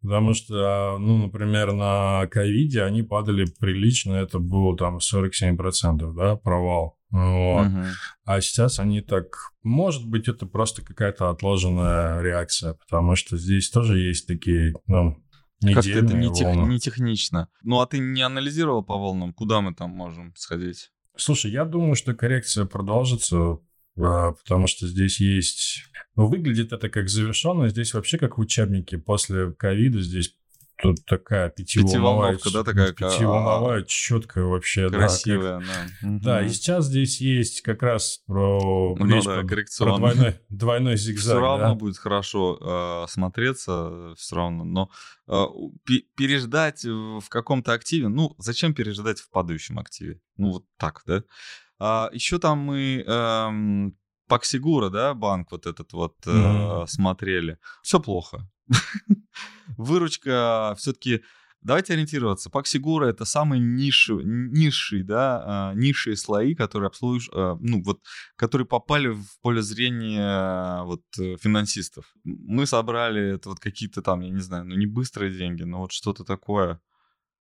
Потому 0.06 0.34
что, 0.36 0.56
а, 0.56 0.98
ну, 1.00 1.18
например, 1.18 1.74
на 1.74 2.28
ковиде 2.28 2.84
они 2.84 3.02
падали 3.02 3.46
прилично, 3.60 4.14
это 4.14 4.38
было 4.38 4.78
там 4.78 4.98
47%, 4.98 6.14
да, 6.14 6.36
провал. 6.36 6.98
Вот. 7.10 7.68
Угу. 7.68 7.84
А 8.26 8.42
сейчас 8.42 8.80
они 8.80 9.02
так... 9.02 9.52
Может 9.64 10.06
быть, 10.08 10.28
это 10.28 10.46
просто 10.46 10.84
какая-то 10.84 11.30
отложенная 11.30 12.22
реакция, 12.22 12.74
потому 12.74 13.16
что 13.16 13.38
здесь 13.38 13.70
тоже 13.70 13.98
есть 13.98 14.28
такие, 14.28 14.76
ну, 14.86 15.18
как 15.62 15.88
это 15.88 16.16
не, 16.16 16.32
тех, 16.32 16.56
не 16.56 16.80
технично. 16.80 17.50
Ну, 17.64 17.80
а 17.80 17.88
ты 17.88 17.98
не 17.98 18.22
анализировал 18.22 18.84
по 18.84 18.98
волнам, 18.98 19.34
куда 19.34 19.62
мы 19.62 19.74
там 19.74 19.90
можем 19.90 20.34
сходить? 20.36 20.92
Слушай, 21.18 21.52
я 21.52 21.66
думаю, 21.66 21.96
что 21.96 22.14
коррекция 22.14 22.66
продолжится, 22.66 23.58
потому 23.96 24.68
что 24.68 24.88
здесь 24.88 25.20
есть... 25.20 25.86
Ну, 26.16 26.28
выглядит 26.28 26.72
это 26.72 26.90
как 26.90 27.10
завершенно, 27.10 27.68
здесь 27.70 27.94
вообще 27.94 28.18
как 28.18 28.38
в 28.38 28.42
учебнике. 28.42 28.98
После 28.98 29.52
ковида 29.52 30.02
здесь 30.02 30.36
Тут 30.82 31.06
такая 31.06 31.50
пятиволновая, 31.50 32.38
да, 32.52 32.64
такая 32.64 32.92
пятиволновая, 32.92 33.80
а, 33.80 33.84
четкая 33.84 34.44
вообще, 34.44 34.90
красивая, 34.90 35.60
да. 35.60 35.66
Как... 35.66 36.22
Да. 36.22 36.40
да, 36.42 36.46
и 36.46 36.50
сейчас 36.50 36.88
здесь 36.88 37.22
есть 37.22 37.62
как 37.62 37.82
раз 37.82 38.22
про, 38.28 38.94
ну, 39.00 39.24
да, 39.24 39.42
про 39.44 39.98
двойной, 39.98 40.36
двойной 40.50 40.98
зигзаг. 40.98 41.38
Все 41.38 41.40
равно 41.40 41.70
да? 41.70 41.76
будет 41.76 41.98
хорошо 41.98 42.60
э, 42.62 43.10
смотреться, 43.10 44.14
все 44.18 44.36
равно, 44.36 44.66
но 44.66 44.90
э, 45.28 45.46
переждать 46.18 46.84
в 46.84 47.30
каком-то 47.30 47.72
активе, 47.72 48.10
ну, 48.10 48.36
зачем 48.38 48.74
переждать 48.74 49.22
в 49.22 49.30
падающем 49.30 49.80
активе? 49.80 50.20
Ну, 50.36 50.52
вот 50.52 50.66
так, 50.78 51.04
да. 51.06 51.24
А, 51.80 52.10
еще 52.14 52.40
там 52.40 52.60
мы 52.60 53.04
э, 53.06 53.92
Паксигура, 54.28 54.90
да, 54.90 55.14
банк 55.14 55.52
вот 55.52 55.68
этот 55.68 55.94
вот 55.94 56.16
э, 56.26 56.32
mm-hmm. 56.32 56.88
смотрели. 56.88 57.60
Все 57.84 58.00
плохо. 58.00 58.50
Выручка 59.78 60.74
все-таки 60.80 61.22
давайте 61.62 61.94
ориентироваться. 61.94 62.50
Паксигура 62.50 63.06
это 63.06 63.26
самые 63.26 63.60
ниши, 63.60 64.14
низшие, 64.24 65.04
да, 65.04 65.74
э, 65.74 65.78
низшие 65.78 66.16
слои, 66.16 66.56
которые 66.56 66.88
обслуживают, 66.88 67.60
э, 67.60 67.64
ну 67.64 67.84
вот, 67.84 68.02
которые 68.36 68.66
попали 68.66 69.10
в 69.10 69.40
поле 69.42 69.62
зрения 69.62 70.84
вот 70.84 71.04
финансистов. 71.14 72.06
Мы 72.24 72.66
собрали 72.66 73.36
это 73.36 73.50
вот 73.50 73.60
какие-то 73.60 74.02
там, 74.02 74.22
я 74.22 74.32
не 74.32 74.42
знаю, 74.42 74.66
ну 74.66 74.76
не 74.76 74.88
быстрые 74.88 75.38
деньги, 75.38 75.64
но 75.64 75.82
вот 75.82 75.92
что-то 75.92 76.24
такое. 76.24 76.80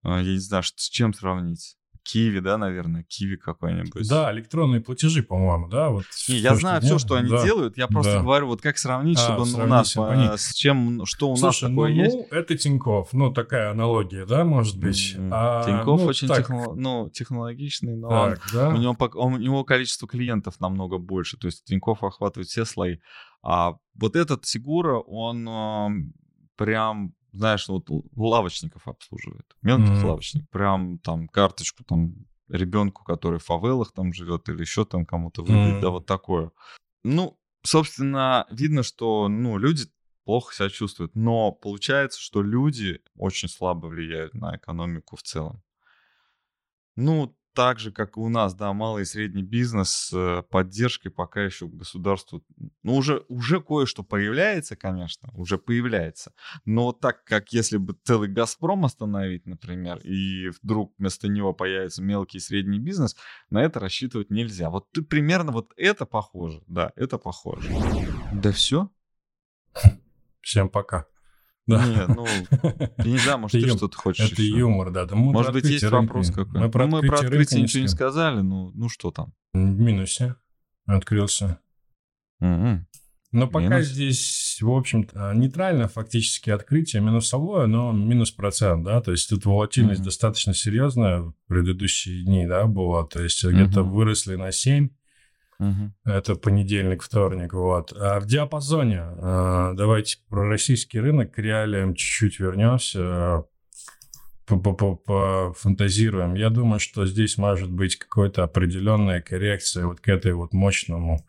Я 0.04 0.24
не 0.24 0.40
знаю, 0.40 0.64
с 0.64 0.90
чем 0.90 1.14
сравнить. 1.14 1.78
Киви, 2.04 2.40
да, 2.40 2.58
наверное, 2.58 3.04
Киви 3.04 3.38
какой-нибудь. 3.38 4.08
Да, 4.08 4.32
электронные 4.34 4.82
платежи, 4.82 5.24
по-моему, 5.24 5.68
да. 5.70 5.90
Вот 5.90 6.04
Не, 6.28 6.36
я 6.36 6.56
знаю 6.56 6.82
все, 6.82 7.00
что 7.00 7.16
они 7.16 7.30
да. 7.30 7.44
делают. 7.44 7.78
Я 7.78 7.88
просто 7.88 8.14
да. 8.16 8.22
говорю, 8.22 8.48
вот 8.48 8.62
как 8.62 8.78
сравнить, 8.78 9.18
а, 9.20 9.22
чтобы 9.22 9.64
у 9.64 9.68
нас 9.68 9.94
по, 9.94 10.12
с 10.38 10.54
чем, 10.54 11.06
что 11.06 11.32
у 11.32 11.36
Слушай, 11.36 11.64
нас 11.64 11.72
такое 11.72 11.90
ну, 11.90 12.04
есть. 12.04 12.16
Ну, 12.16 12.28
это 12.38 12.58
Тиньков, 12.58 13.14
ну 13.14 13.32
такая 13.32 13.72
аналогия, 13.72 14.26
да, 14.26 14.44
может 14.44 14.78
быть. 14.78 15.16
Mm-hmm. 15.16 15.30
А, 15.32 15.64
Тиньков 15.64 16.02
ну, 16.02 16.06
очень 16.06 16.28
так... 16.28 16.40
техно, 16.40 16.74
ну, 16.76 17.10
технологичный, 17.10 17.96
но 17.96 18.10
так, 18.10 18.42
он, 18.54 18.54
да? 18.54 18.70
у, 18.70 18.78
него, 18.78 18.98
он, 19.16 19.34
у 19.36 19.38
него 19.38 19.64
количество 19.64 20.08
клиентов 20.08 20.60
намного 20.60 20.98
больше. 20.98 21.38
То 21.38 21.48
есть 21.48 21.64
Тиньков 21.64 22.04
охватывает 22.04 22.50
все 22.50 22.66
слои. 22.66 22.98
А 23.42 23.76
вот 23.96 24.16
этот 24.16 24.46
Сигура, 24.46 25.00
он 25.00 26.14
прям 26.56 27.14
знаешь, 27.34 27.68
вот 27.68 27.88
лавочников 28.16 28.88
обслуживает. 28.88 29.46
Мелких 29.62 29.90
mm-hmm. 29.90 30.06
лавочник. 30.06 30.50
Прям 30.50 31.00
там 31.00 31.28
карточку 31.28 31.84
там 31.84 32.14
ребенку, 32.48 33.04
который 33.04 33.40
в 33.40 33.44
фавелах 33.44 33.92
там 33.92 34.14
живет 34.14 34.48
или 34.50 34.62
еще 34.62 34.86
там 34.86 35.06
кому-то 35.06 35.42
выдать, 35.42 35.76
mm-hmm. 35.76 35.82
да, 35.82 35.90
вот 35.90 36.06
такое. 36.06 36.52
Ну, 37.04 37.40
собственно, 37.64 38.46
видно, 38.52 38.84
что, 38.84 39.28
ну, 39.28 39.58
люди 39.58 39.86
плохо 40.26 40.54
себя 40.54 40.70
чувствуют, 40.70 41.16
но 41.16 41.52
получается, 41.52 42.22
что 42.22 42.42
люди 42.42 43.02
очень 43.16 43.50
слабо 43.50 43.88
влияют 43.88 44.34
на 44.36 44.56
экономику 44.56 45.16
в 45.16 45.24
целом. 45.24 45.62
Ну, 46.96 47.36
так 47.54 47.80
же, 47.80 47.92
как 47.92 48.18
и 48.18 48.20
у 48.20 48.30
нас, 48.30 48.54
да, 48.54 48.74
малый 48.74 49.04
и 49.04 49.06
средний 49.06 49.44
бизнес 49.44 49.90
с 49.90 50.14
э, 50.14 50.44
поддержкой 50.50 51.10
пока 51.10 51.44
еще 51.44 51.68
государству, 51.68 52.44
ну, 52.84 52.96
уже, 52.96 53.24
уже 53.28 53.62
кое-что 53.62 54.04
появляется, 54.04 54.76
конечно, 54.76 55.30
уже 55.34 55.58
появляется, 55.58 56.34
но 56.66 56.92
так 56.92 57.24
как 57.24 57.54
если 57.54 57.78
бы 57.78 57.96
целый 58.04 58.30
«Газпром» 58.30 58.86
остановить, 58.86 59.46
например, 59.46 60.00
и 60.00 60.50
вдруг 60.62 60.94
вместо 60.98 61.28
него 61.28 61.54
появится 61.54 62.02
мелкий 62.02 62.38
и 62.38 62.42
средний 62.42 62.80
бизнес, 62.80 63.16
на 63.50 63.64
это 63.64 63.80
рассчитывать 63.80 64.30
нельзя. 64.30 64.70
Вот 64.70 64.92
ты 64.92 65.02
примерно 65.02 65.52
вот 65.52 65.72
это 65.78 66.06
похоже, 66.06 66.64
да, 66.68 66.92
это 66.96 67.18
похоже. 67.18 67.70
Да 68.34 68.52
все? 68.52 68.90
Всем 70.42 70.70
пока. 70.70 71.06
Да. 71.66 71.86
Не, 71.86 72.14
ну, 72.14 72.26
я 72.98 73.12
не 73.12 73.18
знаю, 73.18 73.40
может, 73.40 73.62
ты 73.62 73.68
что-то 73.70 73.98
хочешь 73.98 74.32
Это 74.32 74.42
еще. 74.42 74.58
юмор, 74.58 74.92
да. 74.92 75.06
да 75.06 75.16
может 75.16 75.54
быть, 75.54 75.66
есть 75.66 75.84
рынка. 75.84 76.02
вопрос 76.02 76.30
какой-то. 76.30 76.60
Мы 76.60 76.70
про, 76.70 76.88
ну, 76.88 77.02
мы 77.02 77.08
про 77.08 77.20
открытие 77.20 77.62
ничего 77.62 77.84
не 77.84 77.88
сказали, 77.88 78.42
ну, 78.42 78.72
ну 78.74 78.90
что 78.90 79.12
там? 79.12 79.34
В 79.54 79.58
минусе 79.58 80.36
открылся. 80.86 81.60
Угу. 82.42 82.86
Но 83.32 83.48
пока 83.48 83.68
минус. 83.68 83.88
здесь, 83.88 84.60
в 84.62 84.70
общем-то, 84.70 85.34
нейтрально 85.34 85.88
фактически 85.88 86.52
открытие, 86.52 87.02
минусовое, 87.02 87.66
но 87.66 87.92
минус 87.92 88.30
процент, 88.32 88.84
да, 88.84 89.02
то 89.02 89.12
есть 89.12 89.28
тут 89.30 89.46
волатильность 89.46 90.04
достаточно 90.04 90.54
серьезная 90.54 91.22
в 91.22 91.34
предыдущие 91.48 92.24
дни, 92.26 92.46
да, 92.46 92.66
была, 92.66 93.06
то 93.08 93.24
есть 93.24 93.44
где-то 93.44 93.82
выросли 93.82 94.36
на 94.36 94.52
7, 94.52 94.90
Угу. 95.60 95.94
Это 96.06 96.36
понедельник, 96.36 97.04
вторник, 97.04 97.54
вот. 97.54 97.94
А 97.98 98.20
в 98.20 98.26
диапазоне, 98.26 99.02
а, 99.02 99.74
давайте 99.74 100.18
про 100.30 100.48
российский 100.48 101.00
рынок 101.00 101.34
к 101.34 101.40
реалиям 101.40 101.96
чуть-чуть 101.96 102.40
вернемся, 102.40 103.46
пофантазируем. 104.46 106.36
Я 106.36 106.50
думаю, 106.50 106.80
что 106.80 107.06
здесь 107.06 107.38
может 107.38 107.72
быть 107.72 107.96
какая-то 107.98 108.44
определенная 108.44 109.22
коррекция 109.22 109.86
вот 109.86 110.00
к 110.00 110.08
этой 110.10 110.34
вот 110.34 110.54
мощному 110.54 111.26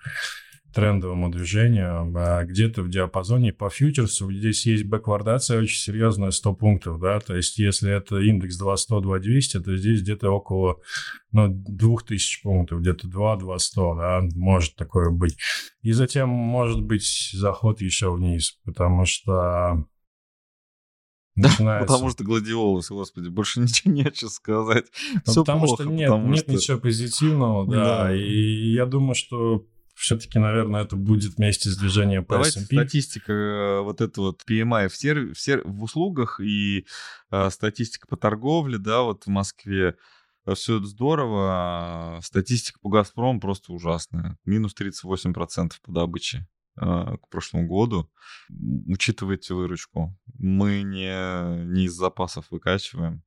трендовому 0.74 1.30
движению, 1.30 2.12
а 2.16 2.44
где-то 2.44 2.82
в 2.82 2.90
диапазоне 2.90 3.52
по 3.52 3.70
фьючерсу 3.70 4.30
здесь 4.32 4.66
есть 4.66 4.84
бэквардация 4.84 5.60
очень 5.60 5.78
серьезная 5.78 6.30
100 6.30 6.54
пунктов, 6.54 7.00
да, 7.00 7.20
то 7.20 7.36
есть 7.36 7.58
если 7.58 7.92
это 7.92 8.18
индекс 8.18 8.60
2100-2200, 8.60 9.60
то 9.60 9.76
здесь 9.76 10.02
где-то 10.02 10.30
около 10.30 10.80
ну, 11.32 11.48
2000 11.48 12.42
пунктов, 12.42 12.80
где-то 12.80 13.08
2-2100, 13.08 13.96
да, 13.96 14.20
может 14.34 14.74
такое 14.76 15.10
быть. 15.10 15.36
И 15.82 15.92
затем 15.92 16.28
может 16.28 16.82
быть 16.82 17.30
заход 17.32 17.80
еще 17.80 18.12
вниз, 18.12 18.58
потому 18.64 19.06
что 19.06 19.86
Начинается. 21.36 21.92
потому 21.92 22.10
что 22.10 22.22
гладиолус, 22.22 22.90
господи, 22.90 23.28
больше 23.28 23.60
ничего 23.60 23.92
нечего 23.92 24.28
сказать. 24.28 24.86
Ну, 25.14 25.32
Все 25.32 25.42
потому 25.42 25.66
плохо, 25.66 25.82
что 25.82 25.92
нет, 25.92 26.10
потому 26.10 26.28
нет 26.28 26.44
что... 26.44 26.52
ничего 26.52 26.78
позитивного, 26.78 27.66
да. 27.66 28.04
да. 28.04 28.16
И 28.16 28.72
я 28.72 28.86
думаю, 28.86 29.14
что 29.14 29.66
все-таки, 29.94 30.38
наверное, 30.38 30.82
это 30.82 30.96
будет 30.96 31.36
вместе 31.36 31.70
с 31.70 31.76
движением 31.76 32.24
по 32.24 32.34
Давайте 32.34 32.60
S&P. 32.60 32.76
статистика, 32.76 33.32
э, 33.32 33.80
вот 33.80 34.00
это 34.00 34.20
вот 34.20 34.42
PMI 34.48 34.88
в, 34.88 34.96
серв... 34.96 35.36
в, 35.36 35.40
серв... 35.40 35.64
в 35.64 35.82
услугах 35.82 36.40
и 36.40 36.86
э, 37.30 37.50
статистика 37.50 38.06
по 38.08 38.16
торговле, 38.16 38.78
да, 38.78 39.02
вот 39.02 39.24
в 39.24 39.28
Москве. 39.28 39.96
Все 40.54 40.76
это 40.76 40.86
здорово. 40.86 42.16
А 42.16 42.20
статистика 42.22 42.78
по 42.80 42.90
«Газпрому» 42.90 43.40
просто 43.40 43.72
ужасная. 43.72 44.36
Минус 44.44 44.74
38% 44.78 45.72
по 45.82 45.92
добыче 45.92 46.46
э, 46.76 46.82
к 46.82 47.28
прошлому 47.30 47.66
году. 47.66 48.10
Учитывайте 48.86 49.54
выручку. 49.54 50.18
Мы 50.38 50.82
не, 50.82 51.64
не 51.64 51.84
из 51.84 51.94
запасов 51.94 52.50
выкачиваем. 52.50 53.22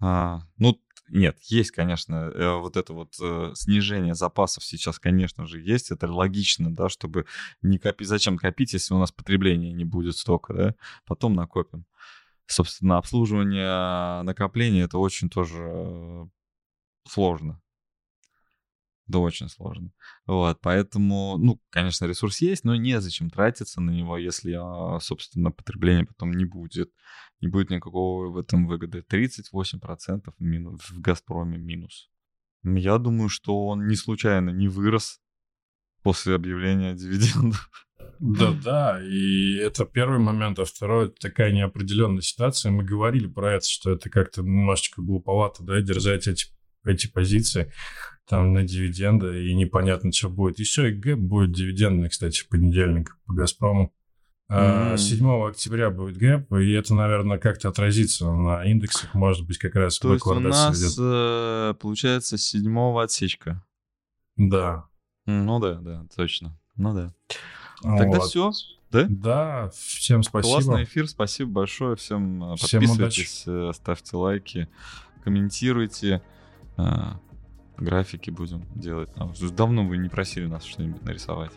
А, 0.00 0.42
ну, 0.58 0.80
нет, 1.08 1.38
есть, 1.42 1.70
конечно, 1.70 2.30
э, 2.34 2.58
вот 2.58 2.76
это 2.76 2.92
вот 2.92 3.14
э, 3.20 3.52
снижение 3.54 4.14
запасов 4.14 4.64
сейчас, 4.64 4.98
конечно 4.98 5.46
же, 5.46 5.60
есть. 5.60 5.90
Это 5.90 6.10
логично, 6.10 6.74
да, 6.74 6.88
чтобы 6.88 7.26
не 7.62 7.78
копить. 7.78 8.08
Зачем 8.08 8.38
копить, 8.38 8.72
если 8.72 8.94
у 8.94 8.98
нас 8.98 9.12
потребления 9.12 9.72
не 9.72 9.84
будет 9.84 10.16
столько, 10.16 10.54
да? 10.54 10.74
Потом 11.06 11.34
накопим. 11.34 11.84
Собственно, 12.46 12.98
обслуживание 12.98 14.22
накопления 14.22 14.82
это 14.82 14.98
очень 14.98 15.30
тоже 15.30 16.28
сложно. 17.06 17.60
Да 19.06 19.18
очень 19.18 19.50
сложно. 19.50 19.92
Вот, 20.26 20.60
поэтому, 20.62 21.36
ну, 21.36 21.60
конечно, 21.68 22.06
ресурс 22.06 22.40
есть, 22.40 22.64
но 22.64 22.74
незачем 22.74 23.28
тратиться 23.28 23.82
на 23.82 23.90
него, 23.90 24.16
если, 24.16 24.56
а, 24.58 24.98
собственно, 25.00 25.50
потребления 25.50 26.06
потом 26.06 26.32
не 26.32 26.46
будет. 26.46 26.90
Не 27.44 27.50
будет 27.50 27.68
никакого 27.68 28.30
в 28.30 28.38
этом 28.38 28.66
выгоды. 28.66 29.04
38% 29.06 30.32
минус, 30.38 30.80
в 30.88 30.98
«Газпроме» 31.02 31.58
минус. 31.58 32.08
Я 32.62 32.96
думаю, 32.96 33.28
что 33.28 33.66
он 33.66 33.86
не 33.86 33.96
случайно 33.96 34.48
не 34.48 34.66
вырос 34.66 35.20
после 36.02 36.36
объявления 36.36 36.94
дивидендов. 36.94 37.70
Да, 38.18 38.52
да, 38.64 39.02
и 39.04 39.56
это 39.56 39.84
первый 39.84 40.20
момент, 40.20 40.58
а 40.58 40.64
второй 40.64 41.10
такая 41.10 41.52
неопределенная 41.52 42.22
ситуация. 42.22 42.72
Мы 42.72 42.82
говорили 42.82 43.26
про 43.26 43.56
это, 43.56 43.68
что 43.68 43.90
это 43.90 44.08
как-то 44.08 44.40
немножечко 44.40 45.02
глуповато, 45.02 45.64
да, 45.64 45.82
держать 45.82 46.26
эти, 46.26 46.46
эти 46.86 47.12
позиции 47.12 47.70
там 48.26 48.54
на 48.54 48.64
дивиденды, 48.64 49.50
и 49.50 49.54
непонятно, 49.54 50.12
что 50.12 50.30
будет. 50.30 50.58
Еще 50.58 50.88
и 50.88 50.94
гэп 50.94 51.18
будет 51.18 51.52
дивидендный, 51.52 52.08
кстати, 52.08 52.40
в 52.40 52.48
понедельник 52.48 53.18
по 53.26 53.34
«Газпрому». 53.34 53.92
Mm-hmm. 54.50 54.98
7 54.98 55.48
октября 55.48 55.90
будет 55.90 56.18
гэп, 56.18 56.52
и 56.52 56.72
это, 56.72 56.94
наверное, 56.94 57.38
как-то 57.38 57.70
отразится 57.70 58.30
на 58.30 58.62
индексах, 58.64 59.14
может 59.14 59.46
быть, 59.46 59.56
как 59.56 59.74
раз 59.74 59.98
То 59.98 60.12
есть 60.12 60.26
у 60.26 60.38
нас, 60.38 60.78
идет. 60.78 60.94
Э, 60.98 61.74
получается, 61.80 62.36
7 62.36 62.98
отсечка. 62.98 63.64
Да. 64.36 64.86
Ну 65.24 65.58
да, 65.60 65.74
да, 65.74 66.06
точно. 66.14 66.58
Ну 66.76 66.94
да. 66.94 67.14
Тогда 67.82 68.18
вот. 68.18 68.28
все. 68.28 68.52
Да? 68.90 69.06
Да, 69.08 69.70
всем 69.74 70.22
спасибо. 70.22 70.52
Классный 70.52 70.84
эфир, 70.84 71.08
спасибо 71.08 71.50
большое. 71.50 71.96
Всем, 71.96 72.52
э, 72.52 72.56
всем 72.56 72.82
подписывайтесь, 72.82 73.46
удачи. 73.46 73.70
Э, 73.70 73.72
ставьте 73.72 74.16
лайки, 74.16 74.68
комментируйте. 75.24 76.22
Графики 77.76 78.30
будем 78.30 78.66
делать. 78.74 79.10
Давно 79.56 79.86
вы 79.86 79.96
не 79.96 80.08
просили 80.08 80.46
нас 80.46 80.64
что-нибудь 80.64 81.02
нарисовать. 81.02 81.52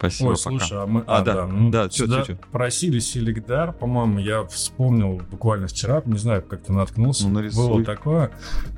Спасибо, 0.00 0.28
Ой, 0.28 0.36
пока. 0.36 0.42
слушай, 0.42 0.78
а 0.82 0.86
мы... 0.86 1.04
А, 1.06 1.18
а 1.18 1.20
да, 1.20 1.34
да, 1.34 1.46
ну, 1.46 1.70
да 1.70 1.90
чё, 1.90 2.06
чё, 2.06 2.24
чё? 2.24 2.36
просили 2.50 3.00
Селегдар, 3.00 3.74
по-моему, 3.74 4.18
я 4.18 4.44
вспомнил 4.46 5.20
буквально 5.30 5.66
вчера, 5.66 6.00
не 6.06 6.16
знаю, 6.16 6.40
как 6.40 6.62
ты 6.62 6.72
наткнулся. 6.72 7.28
Ну, 7.28 7.34
нарисуй. 7.34 7.68
Было 7.68 7.84
такое. 7.84 8.30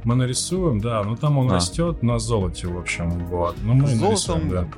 Мы 0.02 0.16
нарисуем, 0.16 0.80
да, 0.80 1.04
ну 1.04 1.14
там 1.14 1.38
он 1.38 1.48
а. 1.52 1.54
растет 1.54 2.02
на 2.02 2.18
золоте, 2.18 2.66
в 2.66 2.76
общем, 2.76 3.24
вот. 3.26 3.54
Ну 3.62 3.74
мы 3.74 3.86
Золотом 3.86 4.08
нарисуем, 4.08 4.48
да. 4.48 4.68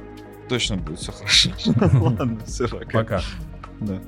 точно 0.51 0.77
будет 0.77 0.99
все 0.99 1.13
хорошо. 1.13 1.51
Ладно, 1.99 2.39
все, 2.45 2.69
пока. 2.69 2.99
Пока. 2.99 3.21
Да. 3.81 3.99